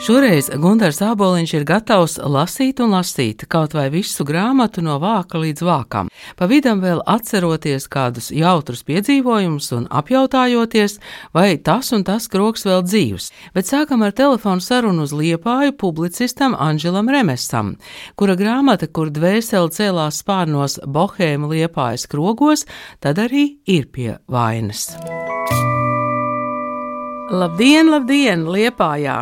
Šoreiz 0.00 0.46
Gunārs 0.56 1.02
Aboliņš 1.04 1.50
ir 1.58 1.64
gatavs 1.68 2.14
lasīt 2.24 2.78
un 2.80 2.94
lasīt 2.94 3.42
kaut 3.52 3.74
vai 3.76 3.90
visu 3.92 4.24
grāmatu 4.24 4.80
no 4.80 4.94
vāka 4.96 5.36
līdz 5.36 5.60
vākam, 5.60 6.06
pa 6.38 6.46
vidam 6.48 6.78
vēl 6.80 7.02
atceroties 7.04 7.84
kādus 7.92 8.30
jautrus 8.32 8.80
piedzīvojumus 8.88 9.66
un 9.76 9.84
apjautājoties, 9.92 10.94
vai 11.36 11.58
tas 11.60 11.92
un 11.92 12.06
tas 12.08 12.30
kroks 12.32 12.64
vēl 12.64 12.80
dzīvs. 12.86 13.26
Bet 13.52 13.68
sākam 13.68 14.00
ar 14.06 14.14
telefonu 14.16 14.64
sarunu 14.64 15.04
uz 15.04 15.12
liepāju 15.12 15.74
publicistam 15.76 16.56
Anželam 16.56 17.10
Remesam, 17.12 17.74
kura 18.16 18.38
grāmata, 18.40 18.88
kur 18.88 19.12
dvēseli 19.12 19.74
cēlās 19.76 20.22
spārnos 20.24 20.78
bohēma 20.88 21.50
liepājas 21.50 22.06
krogos, 22.08 22.64
tad 23.04 23.20
arī 23.20 23.58
ir 23.68 23.84
pie 23.92 24.16
vainas. 24.32 24.94
Labdien, 27.28 27.92
labdien, 27.92 28.48
liepājā! 28.48 29.18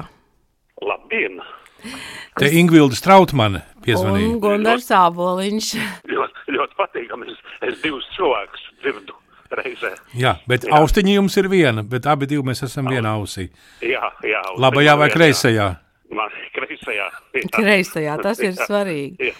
Te 2.39 2.51
Ingvilda 2.59 2.97
Strautmane 2.99 3.63
piezvanīja. 3.85 4.33
Un 4.33 4.41
Gunārs 4.43 4.91
Āboliņš. 4.95 5.71
Ļoti, 6.11 6.57
ļoti 6.57 6.79
patīkami. 6.79 7.33
Es, 7.33 7.41
es 7.71 7.81
divus 7.83 8.07
cilvēkus 8.17 8.65
dzirdu 8.83 9.17
reizē. 9.59 9.93
Jā, 10.19 10.37
bet 10.49 10.67
jā. 10.67 10.73
austiņa 10.79 11.15
jums 11.19 11.37
ir 11.41 11.49
viena, 11.53 11.85
bet 11.87 12.07
abi 12.11 12.29
divi 12.31 12.45
mēs 12.51 12.65
esam 12.67 12.91
vienā 12.91 13.15
ausī. 13.19 13.49
Jā, 13.85 14.11
jā. 14.27 14.43
Labajā 14.61 14.97
vai 15.01 15.09
kreisajā? 15.13 15.69
Man 16.15 16.35
kreisajā. 16.57 17.07
Jā. 17.37 17.47
Kreisajā, 17.55 18.19
tas 18.25 18.42
ir 18.45 18.59
svarīgi. 18.59 19.31
Jā. 19.31 19.37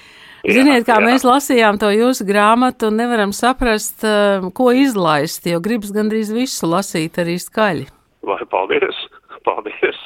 Ziniet, 0.47 0.84
kā 0.86 1.00
jā. 1.00 1.05
mēs 1.05 1.25
lasījām 1.27 1.80
to 1.83 1.91
jūsu 1.91 2.25
grāmatu, 2.28 2.92
un 2.92 3.00
nevaram 3.00 3.34
saprast, 3.34 4.05
eh, 4.06 4.45
ko 4.55 4.70
izlaist, 4.70 5.48
jo 5.50 5.58
gribas 5.61 5.91
gandrīz 5.95 6.30
visu 6.33 6.70
lasīt 6.70 7.19
arī 7.19 7.36
skaļi. 7.42 7.89
Vai 8.28 8.41
paldies! 8.50 9.02
Paldies! 9.47 9.97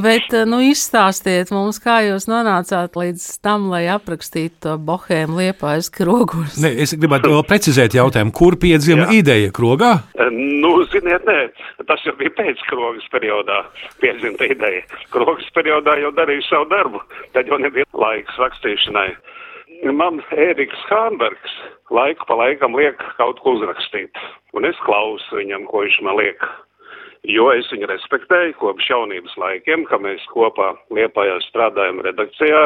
Bet, 0.00 0.30
eh, 0.32 0.44
nu, 0.48 0.60
izstāstiet 0.64 1.50
mums, 1.52 1.80
kā 1.82 1.98
jūs 2.06 2.24
nonācāt 2.30 2.94
līdz 2.96 3.24
tam, 3.44 3.68
lai 3.72 3.84
aprakstītu 3.92 4.62
to 4.64 4.76
bohēmu 4.80 5.40
liepājas 5.40 5.90
krogus. 5.92 6.56
Nē, 6.62 6.70
es 6.84 6.94
gribētu 6.96 7.32
vēl 7.32 7.44
precizēt 7.48 7.96
jautājumu, 7.98 8.32
kur 8.36 8.56
piedzima 8.62 9.10
ideja 9.12 9.50
krogā? 9.54 9.92
Eh, 10.16 10.30
nu, 10.32 10.72
ziniet, 10.92 11.26
nē, 11.28 11.38
tas 11.88 12.06
jau 12.06 12.14
bija 12.20 12.32
pēc 12.38 12.62
krogas 12.70 13.06
periodā 13.12 13.62
piedzimta 14.00 14.48
ideja. 14.48 14.86
Krogas 15.12 15.50
periodā 15.56 15.98
jau 16.00 16.14
darīju 16.16 16.46
savu 16.48 16.70
darbu, 16.72 17.04
tad 17.36 17.50
jau 17.50 17.60
nebija 17.60 17.88
laiks 17.92 18.40
rakstīšanai. 18.40 19.10
Man 19.92 20.20
Ēriks 20.38 20.84
Hānbergs 20.86 21.54
laiku 21.90 22.28
pa 22.28 22.36
laikam 22.38 22.76
liek 22.78 23.00
kaut 23.18 23.40
ko 23.42 23.56
uzrakstīt, 23.58 24.14
un 24.54 24.68
es 24.68 24.78
klausu 24.86 25.40
viņam, 25.40 25.66
ko 25.66 25.82
viņš 25.82 25.96
man 26.06 26.20
liek 26.20 26.44
jo 27.28 27.50
es 27.54 27.68
viņu 27.72 27.88
respektēju 27.90 28.56
kopš 28.60 28.88
jaunības 28.90 29.36
laikiem, 29.38 29.84
ka 29.86 29.98
mēs 30.02 30.24
kopā 30.32 30.72
Liepājā 30.94 31.38
strādājam 31.46 32.02
redakcijā, 32.06 32.64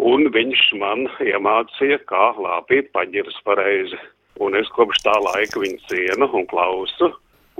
un 0.00 0.30
viņš 0.32 0.62
man 0.80 1.06
iemācīja, 1.20 2.00
kā 2.08 2.32
lāpīt 2.38 2.92
paģiras 2.96 3.38
pareizi. 3.44 3.98
Un 4.40 4.56
es 4.56 4.68
kopš 4.72 5.02
tā 5.04 5.12
laika 5.20 5.60
viņu 5.60 5.78
cienu 5.90 6.26
un 6.32 6.46
klausu, 6.48 7.10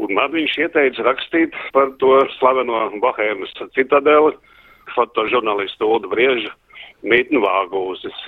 un 0.01 0.15
man 0.17 0.33
viņš 0.33 0.57
ieteica 0.65 1.05
rakstīt 1.05 1.57
par 1.77 1.93
to 2.01 2.15
slaveno 2.39 2.87
Bohēmas 3.03 3.53
citadeli, 3.77 4.33
fotožurnālistu 4.97 5.87
Ulda 5.87 6.09
Brieža 6.09 6.55
mītnu 7.05 7.43
vāgūzes. 7.45 8.25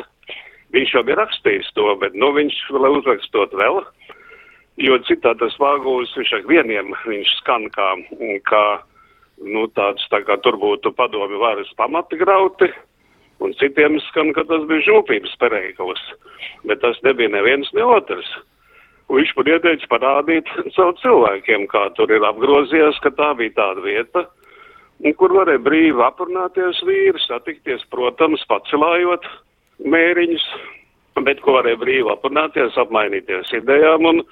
Viņš 0.74 0.92
jau 0.96 1.04
bija 1.06 1.22
rakstījis 1.22 1.72
to, 1.78 1.88
bet 2.02 2.16
nu 2.18 2.32
viņš 2.34 2.56
vēl 2.74 2.98
uzrakstot 2.98 3.54
vēl, 3.56 3.80
Jo 4.82 4.96
citādi 5.06 5.44
tas 5.44 5.54
vāgūs 5.62 6.16
viņš 6.18 6.32
ar 6.34 6.48
vieniem 6.50 6.90
viņš 7.06 7.36
skan 7.40 7.68
kā, 7.74 7.92
kā 8.48 8.64
nu, 9.38 9.68
tāds 9.76 10.02
tā 10.10 10.24
kā 10.26 10.36
tur 10.42 10.58
būtu 10.58 10.90
padomi 10.98 11.38
varas 11.38 11.70
pamati 11.78 12.18
grauti, 12.18 12.70
un 13.38 13.54
citiem 13.60 14.00
skan, 14.08 14.32
ka 14.34 14.42
tas 14.48 14.66
bija 14.66 14.82
žūpības 14.88 15.36
pereiklis, 15.38 16.02
bet 16.66 16.82
tas 16.82 16.98
nebija 17.06 17.30
neviens 17.36 17.70
ne 17.74 17.86
otrs. 17.86 18.28
Viņš 19.12 19.34
man 19.36 19.50
ieteica 19.52 19.88
parādīt 19.90 20.48
savu 20.74 20.94
cilvēkiem, 21.02 21.66
kā 21.70 21.90
tur 21.94 22.10
ir 22.10 22.24
apgrozies, 22.24 22.98
ka 23.04 23.12
tā 23.14 23.34
bija 23.38 23.52
tāda 23.58 23.84
vieta, 23.84 24.24
kur 25.20 25.34
varēja 25.36 25.60
brīvi 25.60 26.02
aprunāties 26.02 26.80
vīri, 26.88 27.20
satikties, 27.26 27.84
protams, 27.92 28.42
pacelājot 28.48 29.28
mēriņus, 29.84 30.46
bet 31.26 31.42
ko 31.44 31.58
varēja 31.58 31.82
brīvi 31.82 32.10
aprunāties, 32.14 32.78
apmainīties 32.80 33.52
idejām 33.60 34.08
un 34.08 34.24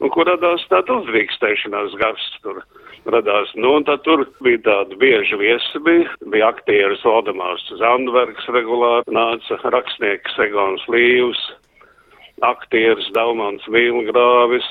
un 0.00 0.12
kur 0.12 0.28
radās 0.28 0.64
tāda 0.72 1.00
uzrīkstēšanās 1.00 1.96
gars 2.00 2.26
tur 2.44 2.62
radās. 3.10 3.52
Nu, 3.56 3.76
un 3.78 3.86
tad 3.88 4.04
tur 4.06 4.26
bija 4.44 4.60
tādi 4.66 4.98
bieži 5.00 5.38
viesi, 5.40 5.82
bija, 5.86 6.08
bija 6.32 6.50
aktieris 6.52 7.04
Valdemārs 7.06 7.66
Zandbergs 7.80 8.48
regulāri, 8.52 9.16
nāca 9.16 9.60
rakstnieks 9.72 10.38
Egons 10.46 10.86
Līvs, 10.92 11.42
aktieris 12.44 13.10
Daumans 13.16 13.66
Vīlgrāvis, 13.72 14.68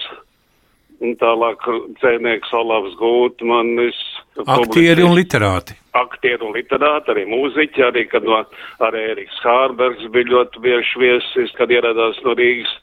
un 1.00 1.16
tālāk 1.22 1.64
dzēnieks 2.02 2.52
Olavs 2.60 2.96
Gūtmanis. 3.00 4.00
Aktieri 4.46 5.06
un 5.06 5.16
literāti. 5.18 5.78
Aktieri 5.98 6.46
un 6.46 6.54
literāti, 6.56 7.14
arī 7.14 7.26
mūziķi, 7.30 7.86
arī, 7.86 8.06
kad 8.12 8.28
no, 8.28 8.42
arī 8.86 9.06
Eriks 9.14 9.40
Hārbergs 9.46 10.10
bija 10.14 10.34
ļoti 10.36 10.64
bieži 10.64 11.02
viesis, 11.02 11.56
kad 11.58 11.72
ieradās 11.74 12.20
no 12.26 12.36
Rīgas 12.38 12.76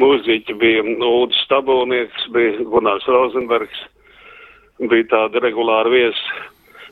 mūziķi 0.00 0.56
bija 0.60 0.84
Ulris 0.84 1.38
Stabulnieks, 1.46 2.28
bija 2.34 2.66
Gunārs 2.72 3.06
Rozenbergs, 3.10 3.80
bija 4.90 5.08
tādi 5.12 5.42
regulāri 5.44 5.94
viesi. 5.94 6.44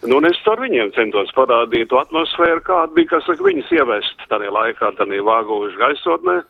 Nu, 0.05 0.19
un 0.19 0.29
es 0.29 0.41
ar 0.51 0.61
viņiem 0.61 0.93
centos 0.97 1.31
parādīt 1.37 1.89
to 1.89 1.97
atmosfēru, 2.01 2.61
kāda 2.67 2.93
bija, 2.97 3.15
kas 3.15 3.25
saka, 3.29 3.47
viņas 3.47 3.71
ievest 3.73 4.27
tādā 4.29 4.51
laikā, 4.53 4.93
tādā 4.99 5.21
vāgojuši 5.25 5.81
gaisotnē, 5.81 6.41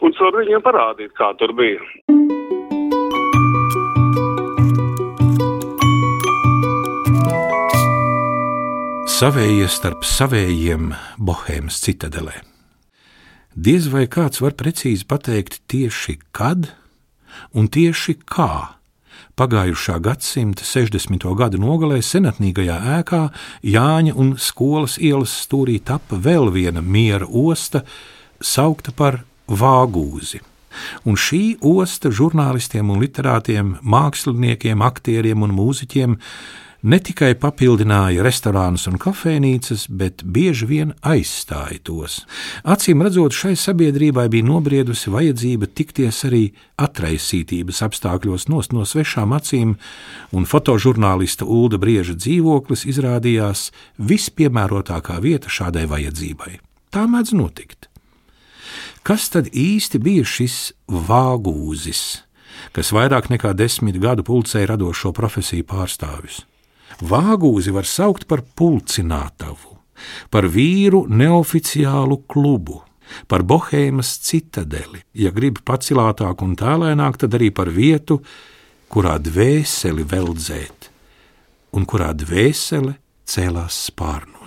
un 0.00 0.16
caur 0.16 0.38
viņiem 0.40 0.64
parādīt, 0.64 1.12
kā 1.18 1.34
tur 1.40 1.52
bija. 1.58 1.84
Savējie 9.18 9.66
starp 9.66 10.04
savējiem 10.06 10.92
Bohēmas 11.18 11.80
citadelē. 11.82 12.36
Diez 13.58 13.88
vai 13.90 14.04
kāds 14.06 14.38
var 14.38 14.52
precīzi 14.54 15.02
pateikt 15.10 15.56
tieši 15.66 16.12
kad 16.30 16.68
un 17.58 17.66
tieši 17.66 18.14
kā. 18.22 18.78
Pagājušā 19.34 19.96
gadsimta 20.04 20.62
60. 20.62 21.26
gada 21.34 21.58
nogalē 21.58 21.98
senatnīgajā 21.98 22.76
ēkā 23.00 23.22
Jāņa 23.66 24.14
un 24.14 24.36
skolas 24.38 24.94
ielas 25.02 25.34
stūrī 25.42 25.80
tapa 25.82 26.20
vēl 26.22 26.52
viena 26.54 26.84
miera 26.84 27.26
osta, 27.26 27.82
saukta 28.38 28.94
par 28.94 29.24
Vāgūzi. 29.50 30.38
Un 31.02 31.18
šī 31.18 31.58
osta 31.58 32.14
žurnālistiem 32.14 32.94
un 32.94 33.02
literātiem, 33.02 33.74
māksliniekiem, 33.82 34.86
aktieriem 34.86 35.42
un 35.42 35.58
mūziķiem 35.58 36.14
ne 36.82 36.98
tikai 37.02 37.32
papildināja 37.38 38.22
restorānus 38.22 38.86
un 38.90 38.98
kafejnīcas, 39.02 39.86
bet 39.90 40.22
bieži 40.22 40.68
vien 40.68 40.92
aizstāja 41.02 41.80
tos. 41.84 42.20
Acīm 42.62 43.02
redzot, 43.02 43.34
šai 43.34 43.54
sabiedrībai 43.58 44.28
bija 44.30 44.46
nobriedusi 44.46 45.10
vajadzība 45.10 45.70
tikties 45.74 46.22
arī 46.28 46.44
atraisītības 46.78 47.82
apstākļos 47.88 48.48
nost 48.52 48.74
no 48.76 48.86
svešām 48.86 49.34
acīm, 49.34 49.74
un 50.30 50.46
fotožurnālista 50.46 51.48
Ulda 51.48 51.80
Brieža 51.82 52.14
dzīvoklis 52.18 52.86
izrādījās 52.86 53.68
vispiemērotākā 53.98 55.18
vieta 55.24 55.50
šādai 55.50 55.88
vajadzībai. 55.90 56.58
Tā 56.94 57.04
mēdz 57.10 57.34
notikt. 57.36 57.88
Kas 59.02 59.30
tad 59.32 59.48
īsti 59.56 59.98
bija 60.04 60.24
šis 60.26 60.74
vāgūzis, 60.86 62.22
kas 62.76 62.92
vairāk 62.92 63.30
nekā 63.32 63.54
desmit 63.56 63.96
gadu 64.02 64.24
pulcēja 64.26 64.74
radošo 64.74 65.14
profesiju 65.16 65.64
pārstāvis? 65.64 66.42
Vāgūzi 66.98 67.70
var 67.74 67.86
saukt 67.86 68.26
par 68.26 68.42
pulcinātavu, 68.58 69.76
par 70.30 70.48
vīru 70.50 71.04
neoficiālu 71.06 72.24
klubu, 72.26 72.82
par 73.30 73.44
bohēmas 73.46 74.16
citadeli, 74.26 75.04
ja 75.14 75.30
grib 75.34 75.62
pacilātāk 75.64 76.42
un 76.44 76.56
tālēnāk, 76.58 77.20
tad 77.22 77.38
arī 77.38 77.52
par 77.54 77.70
vietu, 77.72 78.18
kurā 78.90 79.18
dvēseli 79.22 80.06
veldzēt, 80.10 80.90
un 81.76 81.86
kurā 81.86 82.10
dvēsele 82.16 82.96
cēlās 83.28 83.86
spārnos. 83.88 84.37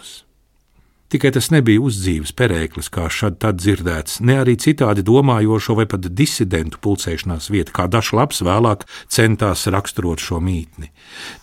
Tikai 1.12 1.34
tas 1.36 1.50
nebija 1.52 1.82
uzdzīves 1.84 2.32
perēklis, 2.40 2.88
kā 2.88 3.10
šad 3.12 3.36
tad 3.44 3.58
dzirdēts, 3.60 4.22
ne 4.24 4.38
arī 4.40 4.54
citādi 4.56 5.04
domājošo 5.04 5.76
vai 5.76 5.84
pat 5.92 6.06
disidentu 6.08 6.80
pulcēšanās 6.80 7.50
vieta, 7.52 7.74
kā 7.76 7.90
dažs 7.92 8.14
labs 8.16 8.40
vēlāk 8.48 8.86
centās 9.12 9.66
raksturot 9.68 10.24
šo 10.24 10.40
mītni. 10.40 10.88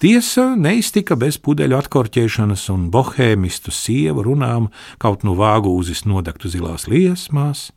Tiesa 0.00 0.54
neiztika 0.56 1.18
bez 1.20 1.36
pudeļu 1.44 1.76
atkorķēšanas 1.82 2.64
un 2.72 2.88
bohēmistu 2.94 3.74
sievu 3.74 4.24
runām, 4.30 4.70
kaut 4.96 5.28
nu 5.28 5.36
vāgūzis 5.36 6.06
nodegtu 6.08 6.48
zilās 6.48 6.88
liesmās, 6.88 7.68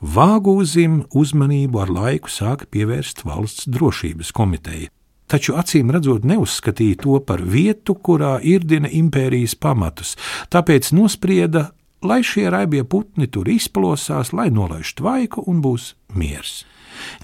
Vāgūzim 0.00 1.02
uzmanību 1.12 1.82
ar 1.82 1.90
laiku 1.92 2.30
sāka 2.32 2.64
pievērst 2.72 3.20
valsts 3.28 3.66
drošības 3.68 4.30
komiteja, 4.32 4.88
taču 5.30 5.56
acīm 5.58 5.92
redzot 5.94 6.26
neuzskatīja 6.26 7.02
to 7.04 7.20
par 7.26 7.42
vietu, 7.42 7.94
kurā 7.94 8.38
irdina 8.42 8.90
impērijas 8.90 9.54
pamatus, 9.54 10.16
tāpēc 10.50 10.92
nosprieda, 10.96 11.70
lai 12.02 12.22
šie 12.24 12.48
raibie 12.52 12.82
putni 12.84 13.28
tur 13.30 13.48
izplosās, 13.48 14.34
lai 14.36 14.50
nolaiž 14.50 14.96
tvaiku 14.98 15.44
un 15.46 15.62
būs 15.64 15.94
miers. 16.16 16.64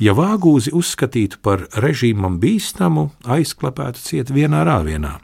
Ja 0.00 0.14
vāgūzi 0.16 0.72
uzskatītu 0.76 1.40
par 1.44 1.66
režīmam 1.82 2.38
bīstamu, 2.40 3.10
aizklapētu 3.28 4.00
ciet 4.00 4.32
vienā 4.32 4.62
rāvienā. 4.68 5.16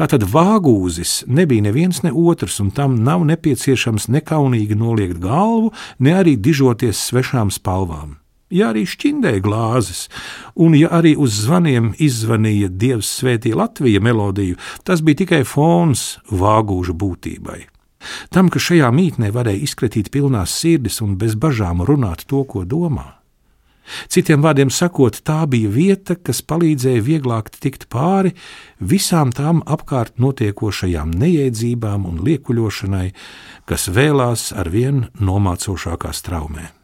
Tātad 0.00 0.24
vāgūzis 0.30 1.24
nebija 1.30 1.68
neviens 1.68 2.02
ne 2.06 2.12
otrs, 2.14 2.60
un 2.62 2.72
tam 2.74 3.00
nav 3.06 3.26
nepieciešams 3.28 4.08
nekaunīgi 4.10 4.78
noliegt 4.78 5.20
galvu, 5.22 5.74
ne 5.98 6.16
arī 6.22 6.36
dižoties 6.38 7.06
svešām 7.10 7.54
spalvām. 7.54 8.19
Ja 8.50 8.72
arī 8.72 8.82
šķindēja 8.88 9.42
glāzes, 9.44 10.08
un 10.58 10.74
ja 10.74 10.90
arī 10.98 11.12
uz 11.14 11.36
zvaniem 11.44 11.92
izzvanīja 12.02 12.70
Dievs 12.74 13.10
svētī 13.20 13.52
Latvija 13.54 14.02
melodiju, 14.02 14.58
tas 14.82 15.04
bija 15.06 15.22
tikai 15.22 15.44
fons 15.46 16.18
vāgūža 16.34 16.96
būtībai. 16.98 17.60
Tam, 18.34 18.48
ka 18.50 18.58
šajā 18.58 18.88
mītnē 18.96 19.30
varēja 19.30 19.62
izkritīt 19.68 20.10
pilnās 20.10 20.56
sirdis 20.56 20.98
un 21.04 21.14
bez 21.20 21.36
bažām 21.38 21.84
runāt 21.86 22.26
to, 22.26 22.42
ko 22.48 22.64
domā. 22.64 23.20
Citiem 24.10 24.42
vārdiem 24.42 24.70
sakot, 24.70 25.18
tā 25.26 25.44
bija 25.50 25.70
vieta, 25.70 26.14
kas 26.14 26.42
palīdzēja 26.46 27.02
vieglāk 27.06 27.50
tikt 27.54 27.88
pāri 27.90 28.34
visām 28.78 29.34
tām 29.34 29.62
apkārt 29.66 30.18
notiekošajām 30.22 31.14
neiedzībām 31.22 32.06
un 32.06 32.20
liekuļošanai, 32.26 33.08
kas 33.66 33.88
vēlās 33.90 34.50
ar 34.54 34.70
vien 34.70 35.08
nomācošākā 35.18 36.14
straumē. 36.14 36.79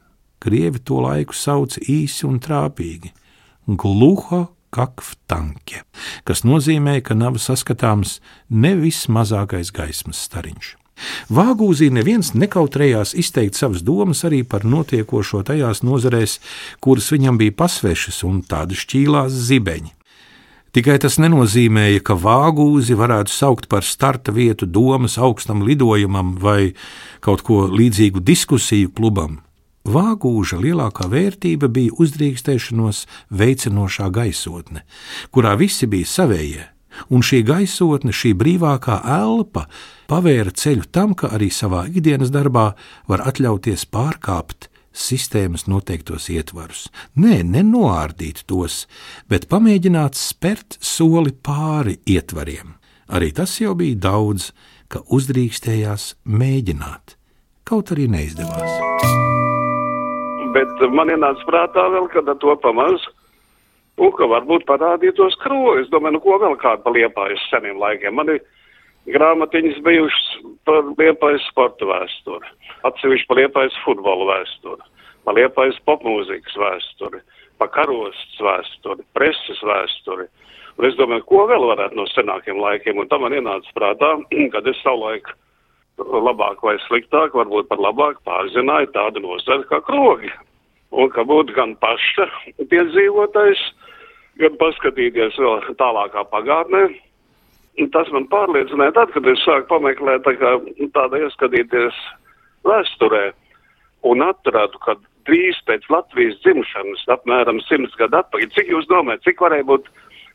Krievi 0.46 0.78
to 0.78 1.00
laiku 1.02 1.34
sauc 1.34 1.74
īsi 1.82 2.22
un 2.28 2.38
trāpīgi- 2.38 3.10
gluha 3.82 4.46
kakftanke, 4.70 5.82
kas 6.24 6.44
nozīmē, 6.46 7.00
ka 7.02 7.14
nav 7.14 7.40
saskatāms 7.42 8.20
nevis 8.50 9.06
mazākais 9.10 9.72
gaismas 9.74 10.20
stariņš. 10.28 10.76
Vāgūzī 11.28 11.90
neviens 11.92 12.30
nekautrējās 12.32 13.12
izteikt 13.18 13.58
savas 13.58 13.82
domas 13.82 14.22
arī 14.24 14.44
par 14.48 14.64
notiekošo 14.64 15.42
tajās 15.44 15.82
nozarēs, 15.84 16.38
kuras 16.80 17.10
viņam 17.12 17.38
bija 17.42 17.52
pasvešas 17.52 18.22
un 18.24 18.42
tādas 18.42 18.86
šķīlās 18.86 19.34
zibeņi. 19.50 19.92
Tikai 20.76 20.98
tas 21.00 21.16
nenozīmēja, 21.16 22.02
ka 22.04 22.14
vāgūzi 22.20 22.96
varētu 22.96 23.32
saukt 23.32 23.68
par 23.72 23.84
starta 23.84 24.32
vietu 24.32 24.68
domas 24.68 25.16
augstam 25.16 25.64
lidojumam 25.64 26.34
vai 26.36 26.74
kaut 27.24 27.42
ko 27.42 27.64
līdzīgu 27.72 28.20
diskusiju 28.20 28.92
klubam. 28.92 29.40
Vāgūža 29.86 30.58
lielākā 30.58 31.06
vērtība 31.10 31.68
bija 31.70 31.94
uzdrīkstēšanos 32.02 33.04
veicinošā 33.30 34.08
gaisotne, 34.10 34.82
kurā 35.30 35.54
visi 35.58 35.86
bija 35.86 36.08
savējie, 36.10 36.64
un 37.14 37.22
šī 37.22 37.42
gaisotne, 37.46 38.10
šī 38.10 38.32
brīvākā 38.38 38.98
elpa 39.16 39.66
pavēra 40.10 40.50
ceļu 40.50 40.88
tam, 40.90 41.14
ka 41.14 41.30
arī 41.36 41.52
savā 41.54 41.84
ikdienas 41.86 42.32
darbā 42.34 42.72
var 43.06 43.22
atļauties 43.30 43.86
pārkāpt 43.94 44.70
sistēmas 44.96 45.66
noteiktos 45.70 46.30
ietvarus. 46.32 46.86
Nē, 47.20 47.42
nenoārdīt 47.46 48.42
tos, 48.50 48.86
bet 49.30 49.46
pamēģināt 49.52 50.18
spērt 50.18 50.80
soli 50.80 51.30
pāri 51.30 52.00
ietvariem. 52.08 52.74
Arī 53.06 53.30
tas 53.36 53.54
jau 53.60 53.76
bija 53.78 54.00
daudz, 54.08 54.50
ka 54.90 55.04
uzdrīkstējās 55.06 56.16
mēģināt, 56.26 57.18
kaut 57.68 57.94
arī 57.94 58.10
neizdevās. 58.10 59.45
Bet 60.56 60.88
man 60.96 61.12
ienāca 61.12 61.44
prātā 61.48 61.84
vēl, 61.92 62.08
kad 62.14 62.32
to 62.40 62.56
pamazs 62.64 63.04
Un 63.96 64.12
ka 64.12 64.28
varbūt 64.28 64.66
parādītos 64.68 65.38
krogi. 65.40 65.86
Es 65.86 65.92
domāju, 65.92 66.18
nu 66.18 66.22
ko 66.24 66.36
vēl 66.42 66.56
kādu 66.60 66.84
pa 66.84 66.92
liepājas 66.92 67.44
seniem 67.48 67.78
laikiem. 67.80 68.16
Man 68.18 68.34
ir 68.34 68.42
grāmatiņas 69.08 69.78
bijušas 69.86 70.26
par 70.68 70.82
liepājas 70.98 71.46
sporta 71.48 71.88
vēsturi, 71.88 72.50
atsevišķi 72.88 73.28
par 73.30 73.40
liepājas 73.40 73.78
futbola 73.84 74.28
vēsturi, 74.34 74.84
par 75.24 75.38
liepājas 75.38 75.80
popmūzikas 75.88 76.58
vēsturi, 76.60 77.22
par 77.56 77.72
karostas 77.72 78.44
vēsturi, 78.48 79.06
preses 79.16 79.64
vēsturi. 79.64 80.28
Un 80.76 80.90
es 80.90 80.98
domāju, 80.98 81.24
ko 81.30 81.46
vēl 81.48 81.64
varētu 81.70 81.96
no 81.96 82.04
senākiem 82.12 82.60
laikiem. 82.60 83.00
Un 83.00 83.08
tam 83.08 83.24
man 83.24 83.32
ienāca 83.32 83.72
prātā, 83.78 84.12
kad 84.52 84.68
es 84.68 84.82
savulaik 84.84 85.32
labāk 85.98 86.62
vai 86.62 86.76
sliktāk, 86.86 87.34
varbūt 87.34 87.68
par 87.68 87.80
labāk 87.80 88.20
pārzināju 88.24 88.92
tādu 88.92 89.22
nozari 89.24 89.64
kā 89.70 89.80
krogi. 89.80 90.30
Un 90.92 91.10
ka 91.10 91.24
būtu 91.24 91.54
gan 91.56 91.74
paša 91.80 92.28
piedzīvotais, 92.70 93.58
gan 94.38 94.56
paskatīties 94.60 95.38
vēl 95.38 95.74
tālākā 95.80 96.24
pagātnē. 96.30 96.86
Tas 97.92 98.08
man 98.12 98.28
pārliecināja 98.28 98.94
tad, 98.96 99.10
kad 99.12 99.26
es 99.28 99.42
sāku 99.44 99.68
pameklēt 99.68 100.24
tā 100.24 100.36
kā, 100.40 100.54
tāda 100.94 101.20
ieskatīties 101.26 101.96
vēsturē 102.64 103.32
un 104.08 104.22
atturētu, 104.24 104.80
ka 104.80 104.96
drīz 105.28 105.58
pēc 105.68 105.84
Latvijas 105.92 106.38
dzimšanas, 106.44 107.04
apmēram 107.12 107.60
simts 107.66 107.96
gadu 108.00 108.20
atpakaļ, 108.20 108.48
cik 108.54 108.72
jūs 108.72 108.88
domājat, 108.88 109.24
cik 109.26 109.42
varēja 109.42 109.66
būt 109.68 109.90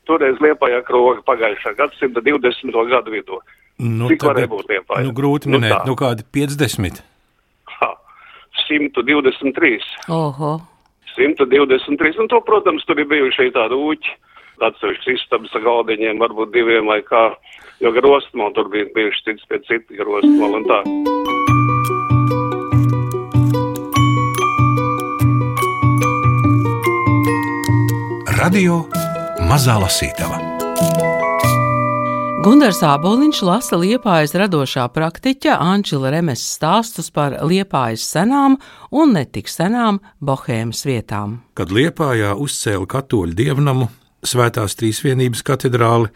toreiz 0.10 0.38
Liepājā 0.44 0.84
kroga 0.86 1.24
pagājušā 1.26 1.74
gadsimta 1.80 2.22
20. 2.26 2.78
gadu 2.92 3.16
vidū? 3.16 3.40
Nu, 3.82 4.10
cik 4.12 4.22
tagad, 4.22 4.36
varēja 4.36 4.50
būt 4.52 4.68
Liepājā? 4.70 5.06
Nu, 5.08 5.14
grūti 5.18 5.50
minēt, 5.50 5.72
nu, 5.72 5.78
tā. 5.80 5.86
nu 5.90 5.96
kādi 5.98 6.26
50? 6.38 7.02
Ha, 7.80 7.90
123. 8.68 9.80
Oho. 10.14 10.52
123. 11.16 12.20
Un 12.22 12.30
to, 12.32 12.42
protams, 12.46 12.86
tur 12.86 13.02
ir 13.02 13.10
bijuši 13.10 13.50
tādi 13.56 13.80
uķi, 13.80 14.14
atsevišķi 14.62 15.18
istabas 15.18 15.58
galdiņiem, 15.66 16.22
varbūt 16.22 16.54
diviem 16.54 16.92
vai 16.92 17.02
kā, 17.08 17.32
jo 17.82 17.94
grostmo 17.96 18.52
tur 18.54 18.70
bija 18.70 18.86
bijuši 18.94 19.26
cits 19.32 19.50
pēc 19.50 19.66
cita 19.72 19.98
grostmo 19.98 20.54
un 20.60 20.70
tā. 20.70 20.82
Radio 28.42 28.86
Mazā 29.50 29.78
Lasītava 29.82 30.51
Gunārs 32.42 32.80
Aboliņš 32.82 33.40
lasa 33.46 33.78
liepājas 33.78 34.32
radošā 34.34 34.88
praktiķa 34.96 35.60
Anģela 35.62 36.10
Remes 36.10 36.42
stāstus 36.42 37.12
par 37.14 37.36
liepājas 37.46 38.02
senām 38.16 38.56
un 38.90 39.14
netik 39.14 39.46
senām 39.52 40.00
bohēmas 40.18 40.82
vietām. 40.88 41.36
Kad 41.54 41.70
liepājā 41.70 42.32
uzcēla 42.34 42.90
katoļu 42.90 43.38
dievnamu, 43.38 43.92
Svētās 44.26 44.74
Trīsvienības 44.80 45.46
katedrāli 45.46 46.10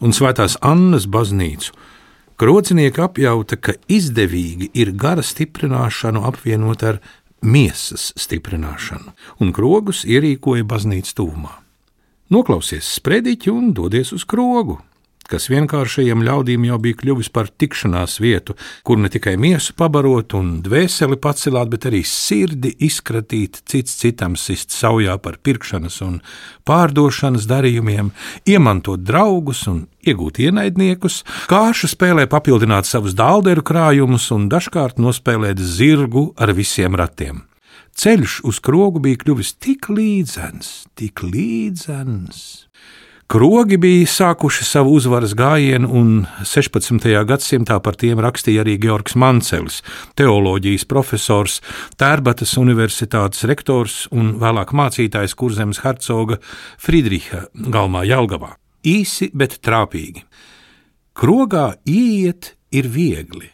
un 0.00 0.16
Svētās 0.16 0.56
Annas 0.64 1.04
baznīcu, 1.04 1.76
krocinieki 2.40 3.04
apjauta, 3.04 3.60
ka 3.60 3.76
izdevīgi 3.92 4.72
ir 4.72 4.96
gara 4.96 5.20
stiprināšanu 5.20 6.24
apvienot 6.32 6.88
ar 6.94 7.04
miesas 7.44 8.14
stiprināšanu, 8.16 9.12
un 9.44 9.52
krogus 9.52 10.06
ierīkoja 10.08 10.64
baznīcas 10.64 11.20
tuvumā. 11.20 11.58
Noklausies 12.32 12.88
sprediķi 12.96 13.52
un 13.52 13.74
dodies 13.76 14.16
uz 14.16 14.24
krogu 14.24 14.80
kas 15.28 15.48
vienkāršajiem 15.52 16.22
ļaudīm 16.24 16.64
jau 16.68 16.78
bija 16.82 16.98
kļuvis 17.02 17.28
par 17.34 17.50
tikšanās 17.52 18.18
vietu, 18.22 18.56
kur 18.86 19.00
ne 19.00 19.10
tikai 19.12 19.36
miesu 19.40 19.74
pabarot 19.78 20.34
un 20.38 20.58
dvēseli 20.64 21.18
pacelāt, 21.20 21.68
bet 21.72 21.88
arī 21.90 22.00
sirdi 22.06 22.72
izkratīt, 22.88 23.60
cits 23.68 23.98
citam 24.00 24.38
sist 24.40 24.72
saujā 24.74 25.18
par 25.22 25.38
pirkšanas 25.44 26.00
un 26.06 26.20
pārdošanas 26.68 27.48
darījumiem, 27.50 28.12
iemantot 28.48 29.04
draugus 29.04 29.66
un 29.70 29.84
iegūt 30.08 30.40
ienaidniekus, 30.46 31.22
kāršu 31.50 31.92
spēlē 31.92 32.28
papildināt 32.30 32.88
savus 32.88 33.16
dālderu 33.18 33.64
krājumus 33.66 34.30
un 34.34 34.48
dažkārt 34.52 35.00
nospēlēt 35.02 35.60
zirgu 35.60 36.30
ar 36.40 36.54
visiem 36.56 36.96
ratiem. 36.96 37.44
Ceļš 37.98 38.40
uz 38.46 38.60
krogu 38.62 39.02
bija 39.02 39.18
kļuvis 39.18 39.56
tik 39.58 39.88
līdzens, 39.90 40.86
tik 40.94 41.24
līdzens 41.26 42.67
Krogi 43.28 43.76
bija 43.76 44.06
sākuši 44.08 44.64
savu 44.64 44.94
uzvaras 44.96 45.34
gājienu, 45.36 45.88
un 45.92 46.12
16. 46.48 47.10
gadsimtā 47.28 47.76
par 47.84 47.98
tiem 48.00 48.22
rakstīja 48.24 48.62
arī 48.64 48.78
Georgs 48.80 49.18
Mancelis, 49.20 49.82
teoloģijas 50.16 50.86
profesors, 50.88 51.58
Tērbatas 52.00 52.54
universitātes 52.56 53.44
rektors 53.50 53.98
un 54.16 54.38
vēlāk 54.40 54.72
mācītājs 54.72 55.36
Kurzemes 55.36 55.82
hercoga 55.84 56.40
Friedriha 56.80 57.42
galmā 57.52 58.06
Jelgavā. 58.08 58.54
Īsi, 58.88 59.28
bet 59.36 59.60
trāpīgi. 59.60 60.24
Krogā 61.12 61.74
iet 61.84 62.54
ir 62.72 62.88
viegli, 62.88 63.52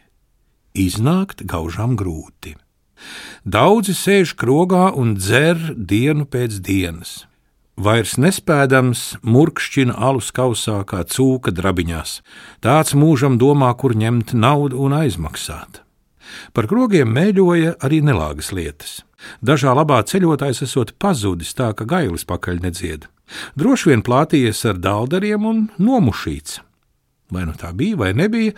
iznākt 0.87 1.43
gaužām 1.51 1.99
grūti. 1.99 2.55
Daudzi 3.43 3.99
sēž 3.99 4.39
krogā 4.39 4.93
un 4.95 5.17
dzer 5.19 5.59
dienu 5.75 6.31
pēc 6.31 6.63
dienas 6.63 7.25
vairs 7.77 8.17
nespēdams, 8.21 9.19
murkšķina 9.23 9.95
alus 9.97 10.31
kausā 10.35 10.81
kā 10.89 11.03
cūka 11.05 11.53
drabiņās. 11.55 12.21
Tāds 12.65 12.95
mūžam 12.99 13.39
domā, 13.41 13.73
kur 13.79 13.97
ņemt 13.99 14.35
naudu 14.35 14.81
un 14.85 14.95
aizmaksāt. 15.01 15.83
Par 16.55 16.69
krogiem 16.71 17.11
mēģoja 17.15 17.77
arī 17.85 18.01
nelāgas 18.05 18.53
lietas. 18.55 19.03
Dažā 19.45 19.75
labā 19.77 20.03
ceļotājs 20.05 20.65
esot 20.67 20.95
pazudis 21.01 21.55
tā, 21.57 21.73
ka 21.77 21.87
gailis 21.89 22.27
pakaļ 22.29 22.63
nedzied. 22.65 23.07
Droši 23.57 23.93
vien 23.93 24.03
plātījies 24.05 24.65
ar 24.69 24.81
dāldariem 24.81 25.47
un 25.49 25.63
nomušīts. 25.81 26.61
Vai 27.33 27.47
nu 27.49 27.55
tā 27.57 27.73
bija, 27.77 27.97
vai 28.03 28.13
nebija, 28.17 28.53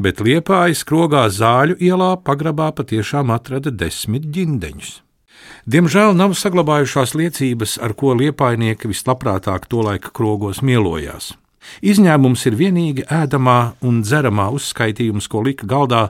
bet 0.00 0.22
liepājas 0.24 0.84
krogā 0.88 1.26
zāļu 1.28 1.76
ielā 1.84 2.14
pagrabā 2.24 2.70
patiešām 2.78 3.34
atrada 3.34 3.70
desmit 3.70 4.30
ģindeņus. 4.32 4.96
Diemžēl 5.68 6.14
nav 6.16 6.32
saglabājušās 6.38 7.14
liecības, 7.18 7.78
ar 7.82 7.92
ko 7.98 8.14
liepainieki 8.18 8.88
vislabprātāk 8.88 9.66
to 9.68 9.78
laika 9.84 10.10
krogos 10.14 10.62
mielojās. 10.64 11.34
Izņēmums 11.84 12.46
ir 12.48 12.54
vienīgi 12.58 13.02
ēdamā 13.12 13.58
un 13.84 14.02
dzeramā 14.02 14.46
uzskaitījums, 14.56 15.28
ko 15.30 15.38
lika 15.46 15.66
galdā 15.68 16.08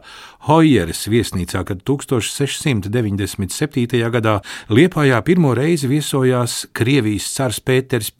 Hojeres 0.49 1.09
viesnīcā, 1.11 1.61
kad 1.67 1.79
1697. 1.89 4.11
gadā 4.15 4.35
Liepājā 4.71 5.19
pirmo 5.27 5.51
reizi 5.59 5.87
viesojās 5.91 6.67
Krievijas 6.73 7.27
cars 7.35 7.61
Pēters 7.61 8.13
I 8.15 8.17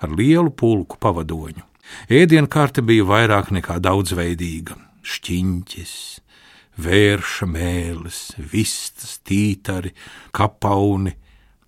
ar 0.00 0.10
lielu 0.10 0.50
pulku 0.50 0.96
pavadoņu. 1.00 1.62
Ēdienkarte 2.10 2.82
bija 2.86 3.04
vairāk 3.04 3.50
nekā 3.50 3.80
daudzveidīga- 3.82 4.74
šķiņķis, 5.12 6.20
vērša 6.84 7.48
mēlis, 7.50 8.20
vistas, 8.52 9.18
tītari, 9.26 9.94
kapauni, 10.36 11.16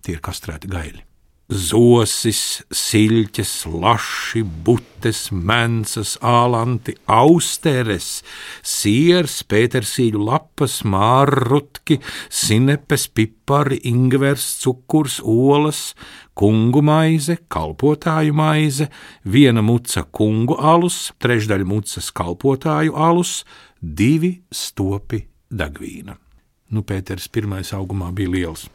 tie 0.03 0.17
ir 0.17 0.23
kastrēti 0.23 0.71
gaļi 0.71 1.09
zosis, 1.53 2.63
siļķes, 2.73 3.51
laši, 3.69 4.41
butes, 4.65 5.27
mensas, 5.31 6.15
ālanti, 6.23 6.95
austeres, 7.09 8.23
siers, 8.63 9.41
pētersīļu 9.49 10.23
lapas, 10.23 10.79
mārrutki, 10.87 11.99
sinepes, 12.29 13.07
pipari, 13.11 13.81
ingvers, 13.89 14.45
cukurs, 14.63 15.19
olas, 15.19 15.91
kungu 16.37 16.81
maize, 16.85 17.37
kalpotāju 17.53 18.33
maize, 18.37 18.89
viena 19.23 19.61
muca 19.65 20.05
kungu 20.15 20.57
alus, 20.57 21.11
trešdaļa 21.21 21.69
mucas 21.69 22.09
kalpotāju 22.15 22.95
alus, 22.97 23.43
divi 23.83 24.37
stopi 24.51 25.19
degvīna. 25.51 26.15
Nu, 26.73 26.81
Pēters 26.87 27.27
pirmais 27.29 27.73
augumā 27.75 28.09
bija 28.15 28.31
liels. 28.31 28.69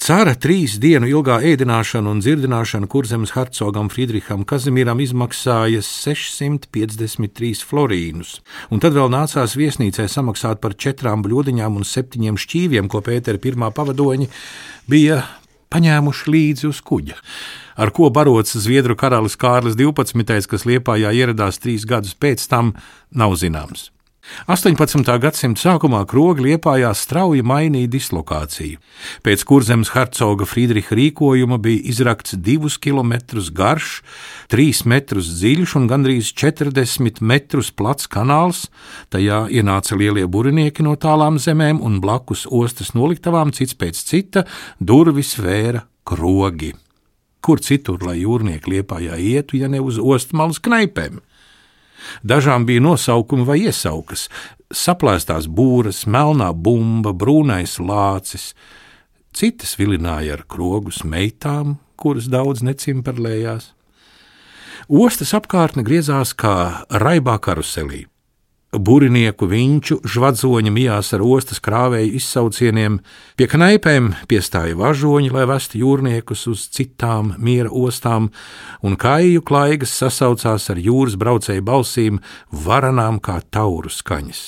Cara 0.00 0.32
trīs 0.34 0.74
dienu 0.82 1.06
ilgā 1.06 1.36
ēdināšana 1.46 2.10
un 2.10 2.18
dzirdināšana 2.18 2.88
kurzemes 2.90 3.30
hercogam 3.36 3.86
Friedriham 3.92 4.42
Kazimieram 4.42 4.98
izmaksāja 5.00 5.84
653 5.86 7.62
florīnus, 7.62 8.40
un 8.74 8.82
tad 8.82 8.96
vēl 8.98 9.12
nācās 9.14 9.54
viesnīcai 9.54 10.08
samaksāt 10.10 10.58
par 10.64 10.74
četrām 10.74 11.22
bludiņām 11.22 11.78
un 11.78 11.86
septiņiem 11.86 12.40
šķīviem, 12.42 12.90
ko 12.90 13.04
Pētera 13.06 13.38
pirmā 13.38 13.70
pavadoņi 13.76 14.28
bija 14.90 15.22
paņēmuši 15.70 16.30
līdzi 16.30 16.70
uz 16.72 16.82
kuģa. 16.82 17.20
Ar 17.78 17.94
ko 17.94 18.10
barots 18.10 18.58
Zviedru 18.66 18.98
karalis 18.98 19.38
Kārlis 19.38 19.78
12., 19.78 20.50
kas 20.50 20.66
Liepājā 20.66 21.14
ieradās 21.14 21.62
trīs 21.62 21.86
gadus 21.86 22.18
pēc 22.18 22.50
tam, 22.50 22.74
nav 23.14 23.38
zināms. 23.38 23.93
18. 24.48 25.04
gadsimta 25.20 25.60
sākumā 25.60 26.00
krogi 26.08 26.46
liepājā 26.46 26.90
strauji 26.96 27.44
mainīja 27.44 27.90
dislokāciju. 27.92 28.80
Pēc 29.24 29.44
kurzemes 29.48 29.92
hercoga 29.94 30.46
Friedricha 30.48 30.96
rīkojuma 30.96 31.58
bija 31.62 31.82
izrakts 31.92 32.36
divus 32.40 32.78
kilometrus 32.80 33.50
garš, 33.54 33.98
trīs 34.52 34.84
metrus 34.88 35.28
dziļš 35.38 35.76
un 35.80 35.88
gandrīz 35.90 36.32
40 36.40 37.20
metrus 37.20 37.70
plats 37.70 38.08
kanāls. 38.08 38.66
Tajā 39.12 39.44
ienāca 39.52 39.98
lielie 40.00 40.24
burinieki 40.26 40.86
no 40.86 40.96
tālām 40.96 41.36
zemēm 41.38 41.82
un 41.84 42.00
blakus 42.04 42.46
ostas 42.48 42.94
noliktavām 42.96 43.52
cits 43.52 43.76
pēc 43.76 44.00
cita 44.08 44.46
durvis 44.80 45.36
vēra 45.36 45.84
krogi. 46.08 46.72
Kur 47.44 47.60
citur, 47.60 48.00
lai 48.00 48.22
jūrnieki 48.22 48.72
liepājā 48.72 49.20
ietu, 49.20 49.60
ja 49.60 49.68
ne 49.68 49.84
uz 49.84 50.00
ostmalas 50.00 50.62
knaipēm? 50.64 51.20
Dažām 52.22 52.66
bija 52.66 52.80
nosaukumi 52.80 53.44
vai 53.44 53.58
iesaukas- 53.66 54.28
saplēstās 54.84 55.46
būras, 55.46 56.06
melnā 56.06 56.52
bumba, 56.52 57.12
brūnais 57.12 57.78
lācis. 57.78 58.54
Citas 59.32 59.76
vilināja 59.76 60.32
ar 60.32 60.44
krogus 60.48 61.02
meitām, 61.02 61.78
kuras 61.96 62.28
daudz 62.28 62.62
necimperlējās. 62.62 63.72
Ostas 64.88 65.32
apkārtne 65.32 65.82
griezās 65.82 66.34
kā 66.34 66.84
raibā 66.90 67.38
karuselī. 67.38 68.06
Būrinieku 68.74 69.46
viņu 69.46 70.00
žvadzoņi 70.10 70.72
mijās 70.74 71.12
ar 71.14 71.22
ostas 71.22 71.60
krāvēju 71.62 72.16
izsaucieniem, 72.18 72.98
pie 73.38 73.46
knaipēm 73.50 74.10
piestāja 74.30 74.74
važoņi, 74.80 75.30
lai 75.34 75.44
vestu 75.46 75.78
jūrniekus 75.78 76.46
uz 76.50 76.66
citām 76.74 77.34
miera 77.38 77.70
ostām, 77.70 78.32
un 78.82 78.98
kāju 78.98 79.44
klaigas 79.46 79.94
sasaucās 79.94 80.66
ar 80.74 80.82
jūras 80.82 81.14
braucēju 81.20 81.62
balsīm, 81.64 82.20
varanām 82.50 83.22
kā 83.22 83.38
tauru 83.54 83.92
skaņas. 83.94 84.42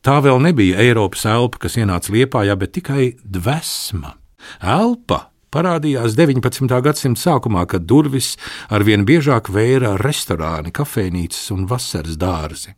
Tā 0.00 0.20
vēl 0.24 0.40
nebija 0.40 0.78
Eiropas 0.80 1.26
elpa, 1.28 1.66
kas 1.66 1.76
ienāca 1.76 2.14
liepājā, 2.14 2.54
bet 2.56 2.76
tikai 2.78 3.10
dvēsma. 3.24 4.14
Elpa 4.62 5.26
parādījās 5.54 6.16
19. 6.18 6.68
gadsimta 6.84 7.20
sākumā, 7.20 7.64
kad 7.70 7.86
durvis 7.88 8.34
arvien 8.74 9.04
biežāk 9.08 9.50
vēra 9.52 9.94
restorāni, 10.00 10.72
kafejnīcas 10.74 11.50
un 11.54 11.66
vasaras 11.70 12.18
dārzi. 12.20 12.74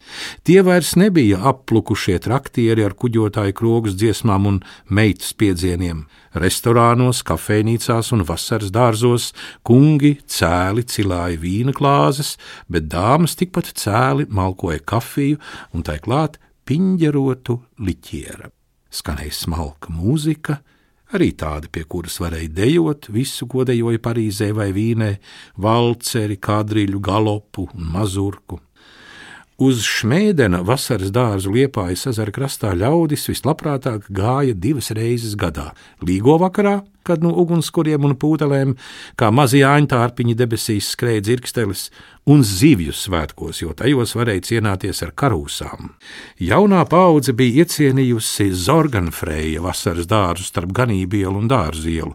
Tie 0.47 0.61
vairs 0.67 0.95
nebija 1.01 1.41
aplukušie 1.51 2.19
traktieri 2.25 2.85
ar 2.87 2.95
kuģotāju 2.99 3.57
krogus 3.57 3.97
dziesmām 3.99 4.49
un 4.51 4.61
meitu 4.89 5.27
spiedzieniem. 5.29 6.05
Restorānos, 6.41 7.25
kafejnīcās 7.27 8.13
un 8.15 8.23
vasaras 8.27 8.71
dārzos 8.71 9.33
kungi 9.67 10.17
cēli 10.31 10.87
cilāja 10.87 11.41
vīna 11.43 11.75
glāzes, 11.75 12.37
bet 12.71 12.87
dāmas 12.93 13.35
tikpat 13.41 13.73
cēli 13.81 14.29
malkoja 14.31 14.79
kafiju 14.87 15.41
un 15.75 15.87
tai 15.87 15.99
klāt 16.03 16.39
piņģerotu 16.71 17.57
liķiera. 17.83 18.51
Skanēja 18.91 19.35
smalka 19.35 19.93
mūzika, 19.95 20.61
arī 21.17 21.31
tādi, 21.37 21.71
pie 21.73 21.85
kuras 21.91 22.19
varēja 22.23 22.53
dejot 22.61 23.11
visu, 23.13 23.49
ko 23.51 23.67
dejoja 23.69 24.01
Parīzē 24.03 24.51
vai 24.57 24.71
Vīnē, 24.77 25.13
valceri, 25.61 26.39
kadriļu, 26.41 27.01
galopu 27.03 27.69
un 27.75 27.93
mazurku. 27.95 28.61
Uz 29.61 29.83
Šmēdena 29.85 30.63
vasaras 30.65 31.11
dārzu 31.13 31.51
liepājas 31.53 32.07
ezera 32.09 32.33
krastā 32.33 32.71
ļaudis 32.81 33.27
vislabprātāk 33.29 34.07
gāja 34.09 34.55
divas 34.57 34.89
reizes 34.97 35.35
gadā- 35.37 35.75
līgo 36.09 36.39
vakarā, 36.41 36.81
kad 37.05 37.21
no 37.21 37.35
ugunskuriem 37.43 38.07
un 38.09 38.15
pūtelēm, 38.17 38.73
kā 39.19 39.29
mazie 39.31 39.61
āņtārpiņi 39.61 40.35
debesīs 40.35 40.89
skrēja 40.97 41.21
dzirkstelis, 41.21 41.91
un 42.27 42.41
zivju 42.41 42.95
svētkos, 42.97 43.61
jo 43.61 43.75
tajos 43.75 44.15
varēja 44.17 44.47
cienāties 44.49 45.03
ar 45.03 45.13
karūsām. 45.13 45.91
Jaunā 46.41 46.89
paudze 46.89 47.35
bija 47.35 47.63
iecienījusi 47.63 48.55
Zorganfreja 48.55 49.61
vasaras 49.61 50.07
dārzu 50.07 50.45
starp 50.45 50.73
ganību 50.73 51.21
ielu 51.21 51.37
un 51.37 51.49
dārzu 51.49 51.87
ielu. 51.87 52.15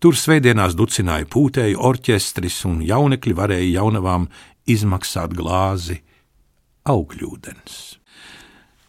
Tur 0.00 0.12
svētdienās 0.12 0.74
ducināja 0.74 1.26
pūtēju 1.26 1.76
orķestris, 1.76 2.64
un 2.64 2.80
jaunekļi 2.80 3.34
varēja 3.34 3.82
jaunavām 3.82 4.28
izmaksāt 4.66 5.34
glāzi 5.36 6.00
augļūdens. 6.86 7.76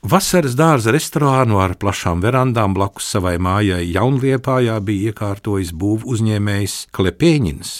Vasaras 0.07 0.53
dārza 0.55 0.93
restorānu 0.95 1.57
ar 1.59 1.73
plašām 1.81 2.21
verandām 2.23 2.75
blakus 2.77 3.09
savai 3.11 3.35
mājai 3.41 3.81
Jaunliepājā 3.89 4.77
bija 4.85 5.11
iekārtojis 5.11 5.73
būvu 5.73 6.07
uzņēmējs 6.13 6.79
Klepēņins, 6.95 7.71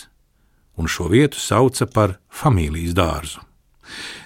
un 0.81 0.91
šo 0.91 1.07
vietu 1.13 1.39
sauca 1.39 1.87
par 1.87 2.17
familijas 2.27 2.97
dārzu. 2.97 3.43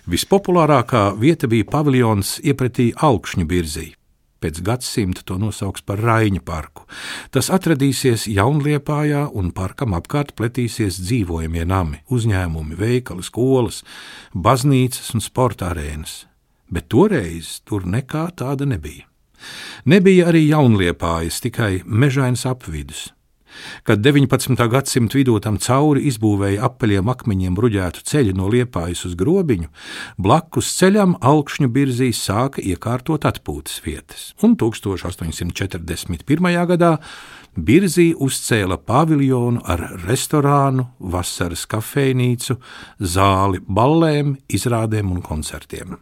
Vispopulārākā 0.10 1.12
vieta 1.20 1.52
bija 1.52 1.68
paviljons 1.70 2.40
iepratī 2.42 2.90
augšņu 2.98 3.46
birzī 3.46 3.92
pēc 4.42 4.62
gadsimta 4.66 5.24
to 5.26 5.38
nosauks 5.42 5.86
par 5.86 6.02
Raņa 6.02 6.42
parku. 6.46 6.88
Tas 7.32 7.52
atradīsies 7.54 8.28
Jaunliepājā, 8.32 9.28
un 9.38 9.54
parkam 9.56 9.96
apkārt 9.98 10.34
pletīsies 10.38 11.00
dzīvojamie 11.04 11.64
nami, 11.70 12.02
uzņēmumi, 12.10 12.78
veikali, 12.80 13.24
skolas, 13.24 13.84
baznīcas 14.34 15.14
un 15.16 15.24
sporta 15.24 15.72
arēnas. 15.72 16.26
Bet 16.72 16.90
toreiz 16.92 17.60
tur 17.68 17.86
nekā 17.86 18.30
tāda 18.40 18.68
nebija. 18.68 19.08
Nebija 19.86 20.30
arī 20.30 20.46
jaunliepājas, 20.50 21.42
tikai 21.44 21.82
mežains 21.86 22.46
apvidus. 22.46 23.10
Kad 23.88 23.98
19. 24.06 24.68
gadsimta 24.72 25.20
vidū 25.20 25.36
tam 25.44 25.56
cauri 25.62 26.02
izbūvēja 26.12 26.64
apaļiem 26.70 27.06
akmeņiem 27.14 27.54
bruģētu 27.58 28.00
ceļu 28.12 28.34
no 28.38 28.46
liepājas 28.52 29.02
uz 29.10 29.14
grobiņu, 29.20 29.68
blakus 30.22 30.68
ceļam 30.80 31.12
augšņu 31.20 31.68
birzī 31.74 32.10
sāka 32.16 32.64
iekārtot 32.64 33.22
atpūtas 33.30 33.76
vietas, 33.86 34.22
un 34.44 34.50
1841. 34.60 36.66
gadā 36.74 36.94
Birzī 37.52 38.14
uzcēla 38.16 38.78
paviljonu 38.88 39.60
ar 39.68 39.82
restorānu, 40.06 40.86
vasaras 41.12 41.66
kafejnīcu, 41.68 42.56
zāli 43.04 43.60
ballēm, 43.68 44.38
izrādēm 44.48 45.12
un 45.12 45.20
koncertiem. 45.26 45.98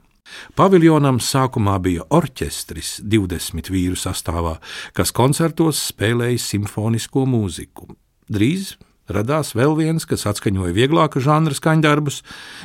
Paviljonam 0.57 1.19
sākumā 1.24 1.77
bija 1.83 2.05
orķestris 2.09 3.00
20 3.05 3.71
vīru 3.74 3.98
sastāvā, 4.00 4.57
kas 4.93 5.13
koncertos 5.15 5.81
spēlēja 5.91 6.39
simfonisko 6.41 7.25
mūziku. 7.29 7.89
Drīz 8.29 8.75
radās 9.09 9.53
vēl 9.57 9.75
viens, 9.77 10.05
kas 10.05 10.27
atskaņoja 10.29 10.74
vieglāka 10.75 11.21
žanra 11.24 11.55
skaņdarbus, 11.57 12.21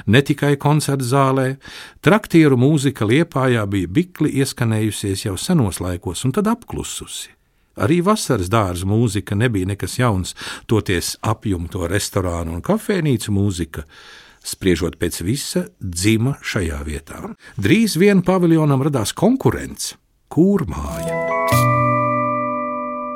ne 0.06 0.21
tikai 0.23 0.54
koncerta 0.61 1.06
zālē. 1.09 1.47
Traktieru 2.04 2.59
mūzika 2.61 3.09
Liepājā 3.09 3.64
bija 3.71 3.88
bikli 3.88 4.35
ieskanējusies 4.42 5.26
jau 5.26 5.38
senos 5.40 5.80
laikos 5.80 6.25
un 6.28 6.35
tad 6.37 6.50
apklususi. 6.52 7.33
Arī 7.75 7.99
vasaras 8.06 8.50
dārza 8.52 8.87
mūzika 8.87 9.35
nebija 9.35 9.66
nekas 9.73 9.99
jauns, 9.99 10.37
toties 10.71 11.16
apjumto 11.26 11.88
restorānu 11.90 12.54
un 12.54 12.62
kafejnīcu 12.62 13.35
mūzika 13.35 13.83
spriežot 14.44 14.98
pēc 15.00 15.22
visa, 15.24 15.66
dzima 15.80 16.36
šajā 16.44 16.80
vietā. 16.86 17.34
Drīz 17.56 17.96
vien 18.00 18.22
paviljonam 18.22 18.84
radās 18.84 19.14
konkurence- 19.16 19.96
kūrmāja. 20.34 21.22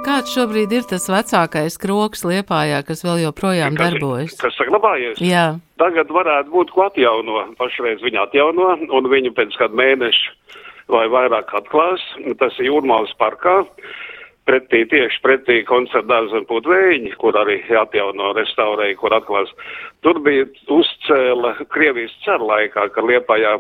Kāds 0.09 0.33
šobrīd 0.33 0.73
ir 0.73 0.85
tas 0.89 1.05
vecākais 1.11 1.77
kroks 1.79 2.25
liepājā, 2.25 2.81
kas 2.87 3.03
vēl 3.05 3.29
joprojām 3.29 3.77
Kas- 3.77 3.93
darbojas? 3.93 4.37
Kas 4.41 4.55
saglabājies? 4.57 5.21
Jā, 5.21 5.61
Tagad 5.79 6.11
varētu 6.11 6.51
būt, 6.51 6.73
ko 6.75 6.89
atjauno. 6.89 7.55
Pašreiz 7.59 8.01
viņa 8.03 8.27
atjauno, 8.27 8.73
un 8.91 9.05
viņu 9.13 9.31
pēc 9.37 9.55
kāda 9.61 9.79
mēneša 9.79 10.33
vai 10.91 11.07
vairāk 11.13 11.53
atklās. 11.55 12.03
Tas 12.41 12.57
ir 12.59 12.71
Jūrmālas 12.73 13.15
parkā. 13.21 13.61
Pretī 14.49 14.85
tieši 14.89 15.19
pretī 15.21 15.59
koncerta 15.69 16.09
dārzam 16.09 16.47
Putvējiņi, 16.49 17.11
kur 17.21 17.37
arī 17.37 17.59
atjauno 17.83 18.33
restaurēja, 18.39 18.97
kur 18.97 19.13
atklās. 19.13 19.51
Tur 20.01 20.23
bija 20.25 20.47
uzcēla 20.73 21.53
Krievijas 21.75 22.15
ceru 22.25 22.49
laikā, 22.49 22.89
kad 22.95 23.05
Liepājā 23.05 23.59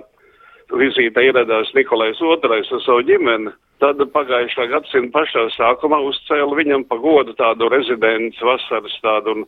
vizīte 0.80 1.24
ieradās 1.24 1.72
Nikolais 1.76 2.20
II 2.20 2.38
ar 2.40 2.64
savu 2.84 3.04
ģimeni. 3.08 3.52
Tad 3.78 4.00
pagājušā 4.10 4.66
gadsimta 4.72 5.12
pašā 5.14 5.44
sākumā 5.54 6.00
uzcēla 6.08 6.56
viņam 6.58 6.84
pa 6.88 6.96
godu 6.98 7.34
tādu 7.38 7.68
rezidenci 7.70 8.42
vasaras 8.42 8.96
tādu, 9.04 9.36
un 9.36 9.44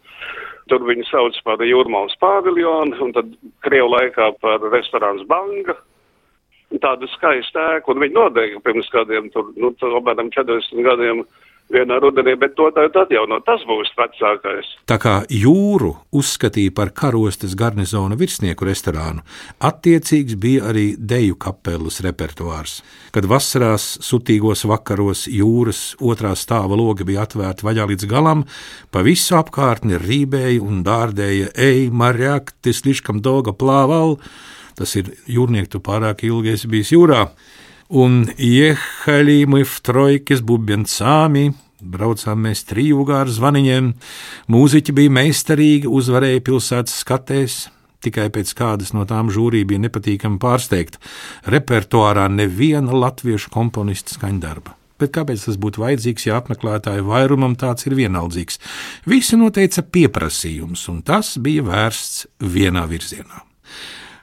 tur 0.71 0.85
viņu 0.87 1.09
sauc 1.09 1.41
par 1.45 1.65
Jūrmālas 1.67 2.15
paviljonu, 2.23 2.95
un 3.03 3.17
tad 3.17 3.33
Krievu 3.67 3.91
laikā 3.97 4.31
par 4.45 4.63
restorāns 4.71 5.27
Banga. 5.27 5.75
Tāda 6.71 7.09
skaista 7.11 7.63
ēka, 7.77 7.91
un 7.91 7.99
viņi 8.05 8.15
nodega 8.15 8.61
pirms 8.63 8.91
kādiem, 8.93 9.31
tur, 9.35 9.49
nu, 9.59 9.73
tur 9.81 9.97
apmēram 9.99 10.31
40 10.31 10.85
gadiem 10.87 11.25
vienā 11.71 11.99
rudenī, 12.03 12.35
bet 12.39 12.55
to 12.59 12.69
tagad 12.75 12.97
atjaunot. 13.05 13.45
Tas 13.47 13.63
būs 13.69 13.93
vecākais. 13.99 14.69
Tā 14.91 14.99
kā 15.03 15.15
jūru 15.31 15.93
uzskatīja 16.17 16.75
par 16.75 16.93
karostes 16.97 17.55
garnizona 17.59 18.19
virsnieku 18.19 18.67
restorānu, 18.67 19.25
attiecīgs 19.67 20.39
bija 20.41 20.71
arī 20.71 20.87
deju 20.99 21.39
kapelas 21.41 22.01
repertuārs. 22.07 22.81
Kad 23.15 23.29
vasarās 23.31 23.93
sutīgos 24.07 24.67
vakaros 24.71 25.27
jūras 25.31 25.97
otrā 26.03 26.35
stāva 26.39 26.79
logi 26.79 27.07
bija 27.09 27.27
atvērti 27.27 27.67
vaļā 27.67 27.91
līdz 27.93 28.09
galam, 28.11 28.47
pa 28.91 29.05
visu 29.07 29.39
apkārtni 29.39 30.01
rībēja 30.01 30.63
un 30.63 30.85
dārdēja 30.87 31.53
ej, 31.55 31.89
marjak, 31.91 32.55
tis 32.63 32.85
liškam 32.87 33.23
doga 33.23 33.55
plāval, 33.55 34.19
Tas 34.81 34.95
ir 34.97 35.11
jūrnieks, 35.29 35.75
tu 35.75 35.83
pārāk 35.85 36.25
ilgi 36.25 36.55
esi 36.55 36.71
bijis 36.73 36.95
jūrā. 36.95 37.27
Un 38.01 38.23
iehaļīmi 38.33 39.65
v 39.67 39.83
trojkas 39.85 40.41
bubencāmi. 40.47 41.51
Braucām 41.81 42.47
mēs 42.47 42.65
trijūgā 42.69 43.23
ar 43.25 43.33
zvaniņiem. 43.33 43.93
Mūziķi 44.53 44.95
bija 44.97 45.13
meistarīgi, 45.17 45.91
uzvarēja 45.91 46.41
pilsētas 46.47 46.97
skatēs. 47.05 47.61
Tikai 48.01 48.31
pēc 48.33 48.55
kādas 48.57 48.95
no 48.97 49.05
tām 49.09 49.29
žūrī 49.33 49.67
bija 49.69 49.83
nepatīkami 49.85 50.41
pārsteigta. 50.41 51.01
Repertuārā 51.53 52.31
neviena 52.33 52.97
latviešu 52.97 53.53
komponista 53.53 54.17
skaņdarba. 54.17 54.77
Bet 55.01 55.13
kāpēc 55.17 55.45
tas 55.45 55.61
būtu 55.61 55.81
vajadzīgs, 55.85 56.27
ja 56.29 56.41
apmeklētāju 56.41 57.05
vairumam 57.09 57.57
tāds 57.61 57.89
ir 57.89 57.97
vienaldzīgs? 58.01 58.61
Visi 59.09 59.37
noteica 59.41 59.85
pieprasījums, 59.85 60.87
un 60.93 61.01
tas 61.05 61.35
bija 61.41 61.65
vērsts 61.69 62.27
vienā 62.41 62.85
virzienā. 62.89 63.45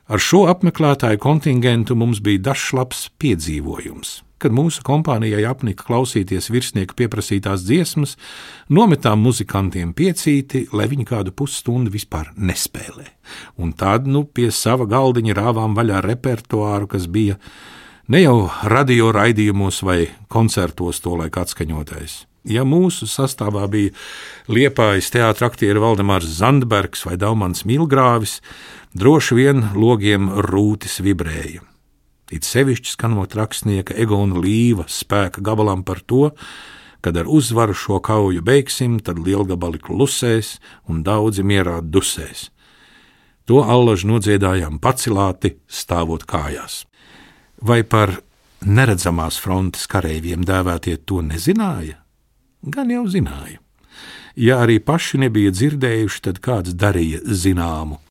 Ar 0.08 0.22
šo 0.24 0.46
apmeklētāju 0.48 1.20
kontingentu 1.20 1.96
mums 2.00 2.22
bija 2.24 2.46
dažs 2.46 2.70
labs 2.78 3.00
piedzīvojums. 3.20 4.22
Kad 4.40 4.54
mūsu 4.56 4.84
kompānijai 4.86 5.42
apnika 5.50 5.84
klausīties 5.84 6.48
virsnieku 6.54 6.96
pieprasītās 6.96 7.66
dziesmas, 7.66 8.14
nometām 8.72 9.20
muzikantiem 9.26 9.92
piecīti, 9.98 10.68
lai 10.72 10.86
viņi 10.88 11.08
kādu 11.10 11.34
pusstundu 11.36 11.92
vispār 11.92 12.30
nespēlē. 12.38 13.10
Un 13.60 13.74
tad, 13.76 14.08
nu, 14.08 14.24
pie 14.24 14.48
sava 14.54 14.88
galdiņa 14.88 15.36
rāvām 15.42 15.76
vaļā 15.76 16.00
repertuāru, 16.06 16.88
kas 16.94 17.10
bija 17.12 17.36
ne 18.08 18.24
jau 18.24 18.38
radio 18.64 19.12
raidījumos 19.12 19.82
vai 19.84 20.00
koncertos 20.32 21.04
to 21.04 21.18
laik 21.20 21.42
atskaņotais. 21.44 22.22
Ja 22.48 22.64
mūsu 22.64 23.10
sastāvā 23.12 23.66
bija 23.68 23.92
Liepājas 24.48 25.12
teātris 25.12 25.50
aktieris 25.50 25.84
Valdemārs 25.84 26.30
Zandbergs 26.38 27.04
vai 27.04 27.18
Daumans 27.20 27.66
Milgrāvis, 27.68 28.38
droši 28.98 29.38
vien 29.38 29.64
logiem 29.78 30.30
rūtis 30.48 31.00
vibrēja. 31.06 31.62
It 32.34 32.44
sevišķi 32.44 32.92
skanot 32.92 33.38
rakstnieka 33.38 33.96
Egona 33.96 34.42
Līva 34.42 34.88
spēka 34.92 35.44
gabalam 35.46 35.86
par 35.88 36.02
to, 36.04 36.34
kad 37.02 37.16
ar 37.16 37.30
uzvaru 37.30 37.76
šo 37.78 38.02
kauju 38.04 38.42
beigsim, 38.44 38.98
tad 39.00 39.22
lielgabali 39.24 39.80
klusēs 39.80 40.58
un 40.92 41.06
daudzi 41.08 41.46
mierā 41.46 41.80
dusēs. 41.82 42.50
To 43.48 43.62
allaži 43.64 44.10
nodziedājām 44.10 44.82
pacilāti, 44.84 45.54
stāvot 45.72 46.26
kājās. 46.28 46.82
Vai 47.64 47.84
par 47.88 48.18
neredzamās 48.66 49.38
frontes 49.40 49.88
kareiviem 49.88 50.44
dēvētie 50.44 50.98
to 51.08 51.22
nezināja? 51.24 52.02
Gan 52.68 52.92
jau 52.92 53.06
zināja. 53.08 53.62
Ja 54.36 54.60
arī 54.66 54.82
paši 54.84 55.22
nebija 55.24 55.54
dzirdējuši, 55.56 56.22
tad 56.28 56.44
kāds 56.44 56.76
darīja 56.76 57.24
zināmu. 57.24 58.02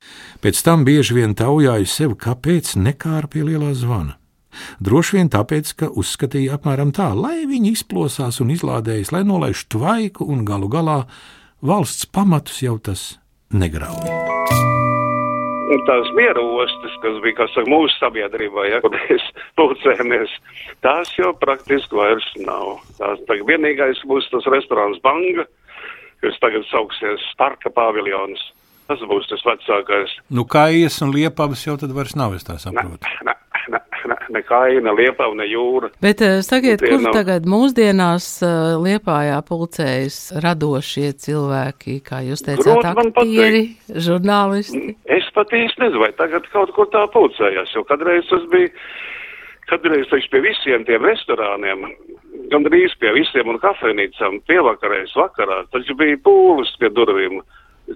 Pēc 0.47 0.61
tam 0.63 0.85
bieži 0.87 1.17
vien 1.17 1.33
taujāju 1.35 1.89
sev, 1.91 2.13
kāpēc 2.23 2.77
nekāra 2.79 3.27
pie 3.27 3.41
lielā 3.43 3.73
zvana. 3.75 4.13
Droši 4.79 5.17
vien 5.17 5.27
tāpēc, 5.27 5.73
ka 5.75 5.89
uzskatīja 5.91 6.55
apmēram 6.55 6.93
tā, 6.95 7.09
lai 7.19 7.49
viņi 7.51 7.73
izplosās 7.75 8.39
un 8.45 8.53
izlādējas, 8.55 9.11
lai 9.11 9.25
nolaiž 9.27 9.65
tvaiku 9.75 10.23
un 10.31 10.45
galu 10.47 10.69
galā 10.71 11.01
valsts 11.67 12.07
pamatus 12.07 12.61
jau 12.63 12.77
tas 12.79 13.03
negrauj. 13.51 14.07
Un 15.75 15.83
tās 15.89 16.13
miera 16.15 16.45
ostas, 16.63 16.95
kas 17.03 17.19
bija 17.25 17.41
kas 17.41 17.51
saka, 17.57 17.67
mūsu 17.67 17.99
sabiedrībā, 17.99 18.69
ja, 18.71 18.79
kur 18.85 18.95
mēs 18.95 19.27
pulcējamies, 19.59 20.31
tās 20.87 21.11
jau 21.19 21.33
praktiski 21.43 21.99
vairs 21.99 22.29
nav. 22.39 22.85
Tās 23.01 23.19
tagad 23.27 23.51
vienīgais 23.51 24.07
būs 24.07 24.31
tas 24.31 24.47
restorāns 24.55 25.03
Banga, 25.03 25.49
kas 26.23 26.39
tagad 26.39 26.71
sauksies 26.71 27.27
Parka 27.35 27.75
paviljons. 27.75 28.53
Tas 28.87 29.01
būs 29.11 29.27
tas 29.31 29.43
vecākais. 29.47 30.13
Nu, 30.31 30.45
kājas 30.47 31.01
un 31.03 31.11
liepavas 31.17 31.65
jau 31.67 31.75
tad 31.81 31.91
vairs 31.97 32.15
nav, 32.15 32.37
es 32.39 32.45
tā 32.47 32.55
Ne, 32.55 32.63
saprotu. 32.63 33.09
ne, 33.27 33.35
ne, 33.75 33.81
ne, 34.07 34.17
ne 34.37 34.43
kaina, 34.47 34.93
liepa 34.95 35.27
un 35.27 35.41
ne 35.43 35.47
jūra. 35.51 35.91
bet 36.01 36.21
eh, 36.23 36.37
sakiet, 36.47 36.81
kur 36.85 37.01
nav. 37.03 37.13
tagad 37.17 37.49
mūsdienās 37.51 38.29
eh, 38.47 38.77
liepājā 38.85 39.41
pulcējas 39.49 40.21
radošie 40.45 41.11
cilvēki, 41.25 41.99
kā 42.07 42.21
jūs 42.29 42.45
teicāt, 42.47 42.87
aktieri, 42.95 43.65
žurnālisti? 43.91 44.95
Es 45.19 45.27
pat 45.35 45.51
īsti 45.51 45.83
nezinu, 45.83 46.05
vai 46.07 46.13
tagad 46.19 46.47
kaut 46.55 46.71
kur 46.79 46.87
tā 46.95 47.03
pulcējās, 47.11 47.75
jo 47.75 47.83
kadreiz 47.91 48.31
tas 48.31 48.47
bija, 48.55 48.71
kadreiz 49.67 50.07
taču 50.15 50.31
pie 50.31 50.45
visiem 50.47 50.87
tiem 50.87 51.03
restorāniem, 51.11 51.83
gandrīz 52.55 52.95
pie 53.03 53.11
visiem 53.19 53.51
un 53.51 53.59
kafejnīcām, 53.59 54.39
pievakarēs 54.47 55.17
vakarā, 55.19 55.65
taču 55.75 55.97
bija 55.99 56.19
pūlis 56.23 56.71
pie 56.79 56.91
durvīm, 56.95 57.41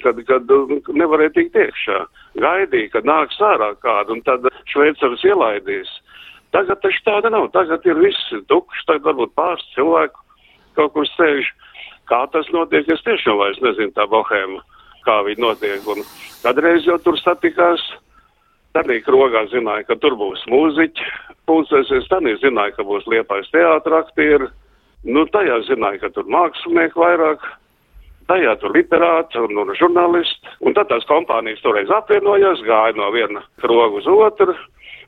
kad, 0.03 0.21
kad 0.29 0.55
uh, 0.55 0.73
nevarēja 0.95 1.35
tikt 1.37 1.59
iekšā. 1.59 1.99
Gaidīja, 2.41 2.93
kad 2.95 3.09
nāks 3.09 3.41
ārā 3.43 3.73
kādu, 3.83 4.17
un 4.17 4.25
tad 4.27 4.47
šveicars 4.71 5.25
ielaidīs. 5.27 5.91
Tagad 6.55 6.81
taču 6.83 7.03
tāda 7.07 7.31
nav, 7.31 7.49
tagad 7.55 7.85
ir 7.87 7.99
viss 8.03 8.35
tukšs, 8.51 8.87
tagad 8.89 9.11
varbūt 9.11 9.35
pāris 9.39 9.67
cilvēku 9.77 10.23
kaut 10.79 10.95
kur 10.95 11.09
sēž. 11.15 11.51
Kā 12.11 12.25
tas 12.33 12.49
notiek, 12.55 12.89
es 12.91 13.03
tiešām 13.07 13.39
vairs 13.39 13.61
nezinu 13.63 13.95
tā 13.95 14.07
bohēma, 14.11 14.63
kā 15.07 15.21
viņi 15.27 15.45
notiek. 15.45 15.85
Un 15.91 16.03
kādreiz 16.43 16.87
jau 16.89 16.99
tur 17.05 17.19
satikās, 17.21 17.85
tad 18.75 18.91
krogā 19.07 19.45
zināja, 19.53 19.87
ka 19.87 19.99
tur 20.03 20.17
būs 20.19 20.43
mūziķi, 20.51 21.07
pulcēsies, 21.47 22.09
tad 22.11 22.27
zināja, 22.43 22.75
ka 22.79 22.87
būs 22.87 23.07
liepais 23.11 23.51
teātra 23.55 24.03
aktieri. 24.05 24.51
Nu, 25.07 25.25
tajā 25.33 25.63
zināja, 25.71 26.03
ka 26.03 26.11
tur 26.17 26.27
mākslinieki 26.29 26.99
vairāk, 26.99 27.47
tajā 28.31 28.57
tur 28.63 28.75
literāti 28.77 29.41
un, 29.43 29.57
un 29.59 29.73
žurnālisti. 29.79 30.55
Un 30.65 30.77
tad 30.77 30.91
tās 30.91 31.07
kompānijas 31.11 31.63
toreiz 31.65 31.91
apvienojās, 31.95 32.63
gāja 32.67 32.97
no 32.99 33.11
viena 33.15 33.43
kroga 33.63 34.01
uz 34.01 34.11
otru. 34.11 34.55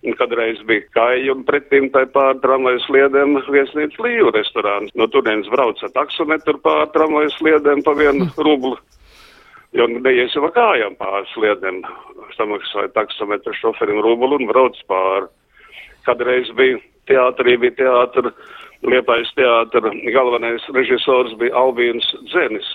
Un 0.03 0.17
kadreiz 0.19 0.59
bija 0.67 0.83
kāja 0.97 1.31
un 1.31 1.45
pretim 1.47 1.87
tai 1.95 2.09
pār 2.11 2.41
tramvajas 2.43 2.89
sliedēm 2.89 3.37
viesnīca 3.55 4.03
Līju 4.03 4.33
restorāns. 4.35 4.91
No 4.99 5.07
turienes 5.07 5.51
brauca 5.53 5.91
taksometru 5.95 6.59
pār 6.65 6.89
tramvajas 6.95 7.37
sliedēm 7.39 7.85
pa 7.87 7.95
vienu 7.99 8.27
rublu. 8.49 8.75
Jo 9.73 9.87
neies 9.89 10.35
jau 10.37 10.51
kājām 10.53 10.99
pāri 10.99 11.31
sliedēm. 11.37 11.85
Samaksāja 12.35 12.91
taksometru 12.97 13.55
šoferim 13.61 14.03
rublu 14.03 14.41
un 14.41 14.51
brauc 14.51 14.81
pāri. 14.91 15.31
Kādreiz 16.03 16.51
bija 16.59 16.81
teātrī, 17.07 17.55
bija 17.63 17.79
teātra, 17.79 18.33
liepais 18.83 19.31
teātra, 19.39 19.93
galvenais 20.15 20.67
režisors 20.75 21.37
bija 21.39 21.55
Albīns 21.63 22.09
Dzenis, 22.27 22.67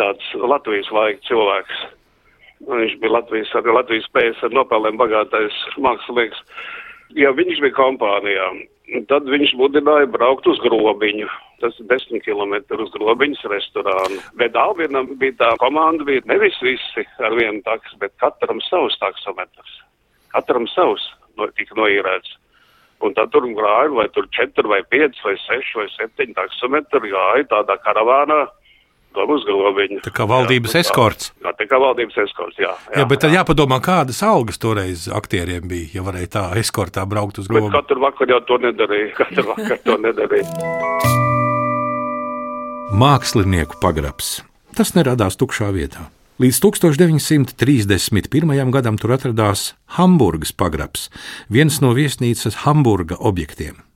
tāds 0.00 0.34
Latvijas 0.40 0.90
laika 0.94 1.20
cilvēks. 1.28 1.80
Viņš 2.68 2.96
bija 3.00 3.16
Latvijas, 3.16 3.52
arī 3.56 3.74
Latvijas 3.76 4.08
spējas 4.08 4.42
ar 4.44 4.52
nopelniem 4.56 4.98
bagātais 5.00 5.56
mākslinieks. 5.80 6.40
Ja 7.18 7.32
viņš 7.34 7.62
bija 7.64 7.74
kompānijā, 7.74 8.48
tad 9.10 9.28
viņš 9.30 9.54
mudināja 9.58 10.10
braukt 10.12 10.46
uz 10.50 10.60
grobiņu. 10.62 11.28
Tas 11.60 11.76
ir 11.80 11.88
desmit 11.90 12.24
km 12.24 12.56
uz 12.80 12.92
grobiņas 12.94 13.46
restorānu. 13.52 14.20
Bet 14.40 14.56
Albīnam 14.56 15.10
bija 15.20 15.36
tā 15.40 15.50
komanda, 15.60 16.06
bija 16.08 16.24
nevis 16.30 16.56
visi 16.64 17.06
ar 17.20 17.36
vienu 17.36 17.64
taks, 17.66 17.96
bet 18.00 18.14
katram 18.22 18.62
savs 18.68 18.96
taksometrs. 19.02 19.80
Katram 20.32 20.68
savs 20.70 21.08
no, 21.36 21.48
tika 21.56 21.76
noīrēts. 21.76 22.36
Un 23.00 23.16
tad 23.16 23.32
tur 23.32 23.46
gāja, 23.56 23.88
vai 23.96 24.06
tur 24.12 24.26
četri, 24.36 24.68
vai 24.68 24.82
pieci, 24.92 25.20
vai 25.24 25.36
seši, 25.40 25.76
vai 25.80 25.86
septiņi 25.96 26.36
taksometri 26.36 27.12
gāja 27.12 27.48
tādā 27.48 27.80
karavānā 27.80 28.42
uz 29.14 29.46
grobiņu. 29.46 30.00
Tā 30.04 30.12
kā 30.14 30.26
valdības 30.28 30.76
jā, 30.76 30.84
eskorts. 30.84 31.32
Jā, 31.42 31.52
tā 31.58 31.66
kā 31.70 31.80
valdības 31.82 32.20
eskorts, 32.24 32.60
jā. 32.60 32.72
Jā, 32.90 33.02
jā 33.02 33.08
bet 33.10 33.22
tad 33.24 33.34
jā. 33.34 33.40
jāpadomā, 33.40 33.80
kādas 33.84 34.22
algas 34.26 34.60
toreiz 34.62 35.08
aktieriem 35.12 35.66
bija, 35.70 35.90
ja 35.98 36.06
varēja 36.06 36.32
tā 36.36 36.44
eskortā 36.60 37.04
braukt 37.10 37.42
uz 37.42 37.50
grobiņu. 37.50 37.72
Katru 37.74 38.04
vakaru 38.04 38.36
jau 38.36 38.40
to 38.48 38.60
nedarīja, 38.66 39.10
katru 39.20 39.48
vakaru 39.50 39.82
to 39.86 39.98
nedarīja. 40.06 40.46
Mākslinieku 43.00 43.78
pagrabs. 43.82 44.40
Tas 44.76 44.96
neradās 44.96 45.38
tukšā 45.38 45.70
vietā. 45.74 46.08
Līdz 46.40 46.56
1931. 46.64 48.72
gadam 48.72 48.96
tur 48.96 49.12
atradās 49.12 49.74
Hamburgas 49.98 50.54
pagrabs, 50.56 51.10
viens 51.52 51.82
no 51.84 51.92
viesnīcas 51.92 52.62
Hamburga 52.64 53.20
objektiem. 53.20 53.89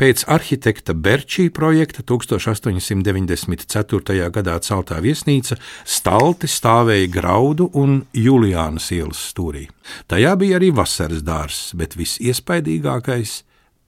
Pēc 0.00 0.24
arhitekta 0.30 0.94
Berčī 0.94 1.50
projekta 1.54 2.02
1894. 2.02 4.30
gadā 4.34 4.58
celtā 4.64 5.00
viesnīca 5.04 5.56
stalti 5.84 6.46
stāvēja 6.50 7.08
Graudu 7.14 7.70
un 7.74 8.04
Juliānas 8.14 8.92
ielas 8.96 9.20
stūrī. 9.32 9.68
Tajā 10.08 10.36
bija 10.40 10.56
arī 10.58 10.70
vasaras 10.74 11.22
dārzs, 11.24 11.74
bet 11.78 11.96
visiespaidīgākais 11.98 13.42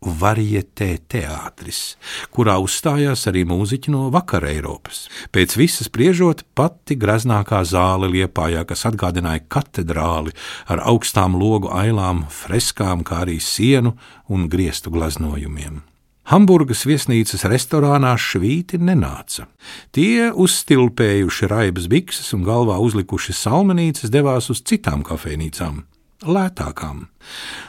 varietē 0.05 0.97
teātris, 1.09 1.97
kurā 2.35 2.57
uzstājās 2.63 3.27
arī 3.31 3.45
mūziķi 3.49 3.93
no 3.95 4.07
vakara 4.15 4.51
Eiropas. 4.53 5.07
Pēc 5.35 5.57
visas 5.59 5.91
spriežot, 5.91 6.45
pati 6.55 6.99
graznākā 7.01 7.63
zāle 7.67 8.11
liepājā, 8.13 8.67
kas 8.69 8.87
atgādināja 8.91 9.47
katedrāli 9.49 10.37
ar 10.69 10.85
augstām 10.87 11.39
logu 11.41 11.73
ailām, 11.73 12.27
freskām, 12.31 13.05
kā 13.07 13.25
arī 13.25 13.41
sienu 13.41 13.97
un 14.29 14.49
griestu 14.53 14.93
glaznojumiem. 14.95 15.83
Hamburgas 16.27 16.81
viesnīcas 16.89 17.45
restorānā 17.47 18.17
švīti 18.19 18.81
nenāca. 18.83 19.47
Tie, 19.95 20.33
uzstilpējuši 20.35 21.51
raibas 21.53 21.87
bikses 21.87 22.33
un 22.35 22.43
galvā 22.47 22.81
uzlikuši 22.83 23.35
salmenītes, 23.39 24.11
devās 24.11 24.51
uz 24.51 24.65
citām 24.67 25.07
kafejnīcām 25.07 25.85
lētākām. 26.25 27.07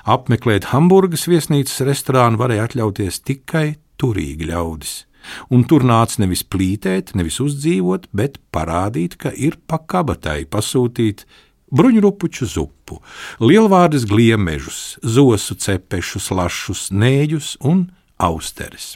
Apmeklēt 0.07 0.69
Hamburgas 0.71 1.27
viesnīcas 1.27 1.83
restorānu 1.88 2.39
varēja 2.39 2.69
atļauties 2.69 3.21
tikai 3.27 3.67
turīgi 3.99 4.51
ļaudis. 4.51 4.95
Un 5.51 5.65
tur 5.67 5.83
nāca 5.83 6.21
nevis 6.23 6.45
plītēt, 6.47 7.12
nevis 7.17 7.41
uzdzīvot, 7.43 8.07
bet 8.15 8.39
parādīt, 8.55 9.17
ka 9.19 9.33
ir 9.36 9.57
pa 9.67 9.81
kabatai 9.83 10.45
pasūtīt 10.47 11.25
bruņurupuču 11.73 12.47
zupu, 12.47 13.01
lielvārdas 13.43 14.07
gliemežus, 14.07 14.97
zosu 15.03 15.57
cepešus, 15.60 16.29
lašus, 16.31 16.88
nēģus 16.95 17.57
un 17.67 17.89
austeres. 18.23 18.95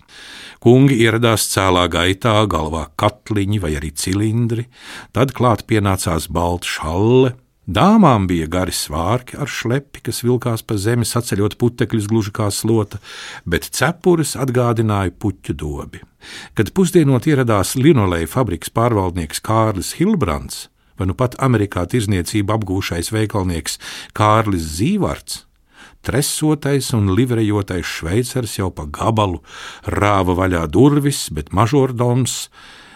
Kungi 0.62 0.98
ieradās 1.04 1.50
cēlā 1.52 1.88
gaitā, 1.92 2.38
galvā 2.50 2.88
katliņi 2.96 3.60
vai 3.62 3.76
arī 3.78 3.92
cilindri, 3.98 4.68
tad 5.12 5.34
klāt 5.38 5.66
pienācās 5.70 6.30
balta 6.32 6.70
šalle, 6.70 7.36
Dāmām 7.70 8.24
bija 8.26 8.48
gari 8.50 8.74
svārki 8.74 9.38
ar 9.38 9.46
šlepi, 9.46 10.02
kas 10.02 10.24
vilkās 10.26 10.64
pa 10.66 10.80
zemi, 10.82 11.06
saceļot 11.06 11.60
putekļus 11.62 12.08
gluži 12.10 12.32
kā 12.34 12.48
slota, 12.50 12.98
bet 13.46 13.68
cepures 13.70 14.34
atgādināja 14.34 15.14
puķu 15.14 15.54
dobi. 15.54 16.02
Kad 16.58 16.72
pusdienot 16.74 17.28
ieradās 17.30 17.76
linoleja 17.78 18.26
fabrikas 18.28 18.74
pārvaldnieks 18.74 19.44
Kārlis 19.46 19.94
Hilbrands, 20.00 20.70
vai 20.98 21.06
nu 21.12 21.14
pat 21.14 21.38
Amerikā 21.38 21.86
tirzniecību 21.86 22.56
apgūšais 22.58 23.12
veikalnieks 23.14 23.78
Kārlis 24.18 24.66
Zīvards, 24.80 25.44
tresotais 26.02 26.90
un 26.98 27.14
livrejotais 27.14 27.86
šveicars 27.86 28.58
jau 28.58 28.72
pa 28.74 28.88
gabalu 28.90 29.44
rāva 29.86 30.34
vaļā 30.40 30.64
durvis, 30.66 31.28
bet 31.30 31.54
mažordoms 31.54 32.48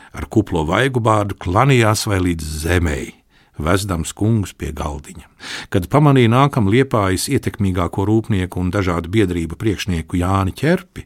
ar 0.10 0.26
kuplo 0.26 0.66
vaigu 0.66 1.06
bārdu 1.06 1.38
klanījās 1.38 2.08
vai 2.10 2.18
līdz 2.26 2.50
zemei 2.66 3.14
vezdams 3.62 4.14
kungs 4.18 4.54
pie 4.58 4.72
galdiņa. 4.76 5.26
Kad 5.74 5.88
pamanīja 5.92 6.32
nākam 6.34 6.70
liepājas 6.72 7.28
ietekmīgāko 7.32 8.06
rūpnieku 8.08 8.62
un 8.62 8.72
dažādu 8.74 9.12
biedrību 9.14 9.58
priekšnieku 9.60 10.20
Jāni 10.20 10.56
Čerpi, 10.58 11.06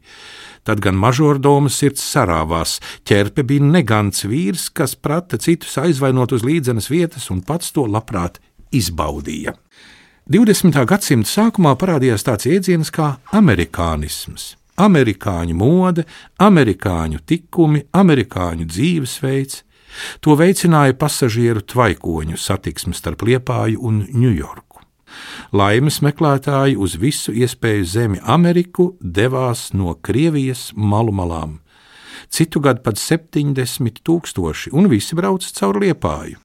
tad 0.64 0.82
gan 0.84 0.98
mažordomas 1.00 1.78
sirds 1.80 2.04
sarāvās. 2.04 2.80
Ķerpe 3.08 3.46
bija 3.48 3.66
negants 3.66 4.26
vīrs, 4.26 4.70
kas 4.74 4.96
prata 4.96 5.40
citus 5.42 5.78
aizvainot 5.82 6.36
uz 6.36 6.46
līdzenas 6.46 6.90
vietas 6.92 7.30
un 7.34 7.42
pats 7.46 7.74
to 7.76 7.88
labprāt 7.88 8.42
izbaudīja. 8.76 9.56
20. 10.30 10.76
gadsimta 10.86 11.30
sākumā 11.30 11.74
parādījās 11.80 12.26
tāds 12.28 12.46
jēdziens 12.46 12.92
kā 12.94 13.16
amerikānisms. 13.34 14.54
Amerikāņu 14.80 15.56
mode, 15.58 16.06
amerikāņu 16.40 17.24
tikumi, 17.28 17.82
amerikāņu 17.98 18.68
dzīvesveids, 18.70 19.64
To 20.26 20.36
veicināja 20.40 20.98
pasažieru 21.00 21.64
tvaikoņu 21.66 22.38
satiksme 22.40 22.96
starp 22.98 23.26
Liepāju 23.28 23.82
un 23.86 24.04
Ņujorku. 24.10 24.84
Laimes 25.52 26.00
meklētāji 26.06 26.78
uz 26.78 26.96
visu 27.02 27.34
iespēju 27.34 27.86
zemi 27.86 28.20
Ameriku 28.24 28.92
devās 29.02 29.70
no 29.74 29.96
Krievijas 29.96 30.70
malu 30.76 31.14
malām. 31.16 31.58
Citu 32.30 32.62
gadu 32.62 32.84
pat 32.86 33.00
70 33.02 34.04
tūkstoši, 34.06 34.74
un 34.78 34.90
visi 34.92 35.18
brauca 35.18 35.50
caur 35.56 35.80
Liepāju. 35.82 36.38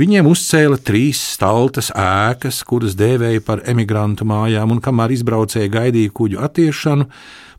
Viņiem 0.00 0.26
uzcēla 0.26 0.80
trīs 0.82 1.20
staltas 1.36 1.92
ēkas, 1.94 2.64
kuras 2.66 2.96
dēvēja 2.98 3.44
par 3.46 3.62
emigrantu 3.70 4.26
mājām, 4.26 4.72
un 4.74 4.80
kamēr 4.82 5.14
izbraucēji 5.14 5.70
gaidīja 5.70 6.14
kuģu 6.16 6.40
attiešanu, 6.48 7.06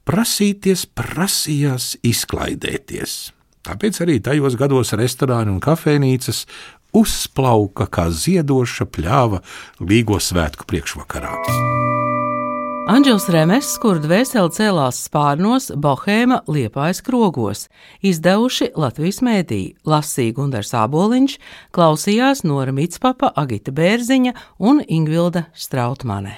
prasīties 0.03 0.83
prasījās 0.97 1.93
izklaidēties. 2.03 3.34
Tāpēc 3.65 4.01
arī 4.03 4.19
tajos 4.21 4.57
gados 4.59 4.93
restorāni 4.93 5.49
un 5.55 5.61
kafejnīcas 5.63 6.43
uzplauka 6.95 7.89
kā 7.91 8.07
ziedoša 8.13 8.87
pļāva 8.93 9.41
Līgo 9.81 10.19
svētku 10.21 10.67
priekšvakarā. 10.69 11.33
Anģels 12.85 13.25
Remes, 13.33 13.71
kur 13.81 13.97
dvēseli 13.97 14.53
cēlās 14.53 14.99
spārnos, 15.07 15.71
Bohēma 15.73 16.43
liepājas 16.45 17.01
krogos, 17.01 17.63
izdevuši 18.05 18.69
Latvijas 18.77 19.23
mēdī, 19.25 19.63
lasīja 19.89 20.35
Gundars 20.37 20.75
Āboliņš, 20.77 21.39
klausījās 21.73 22.43
Nora 22.45 22.75
Mitspapa, 22.77 23.33
Agita 23.33 23.73
Bērziņa 23.73 24.35
un 24.61 24.85
Ingvilda 24.85 25.47
Strautmane. 25.57 26.37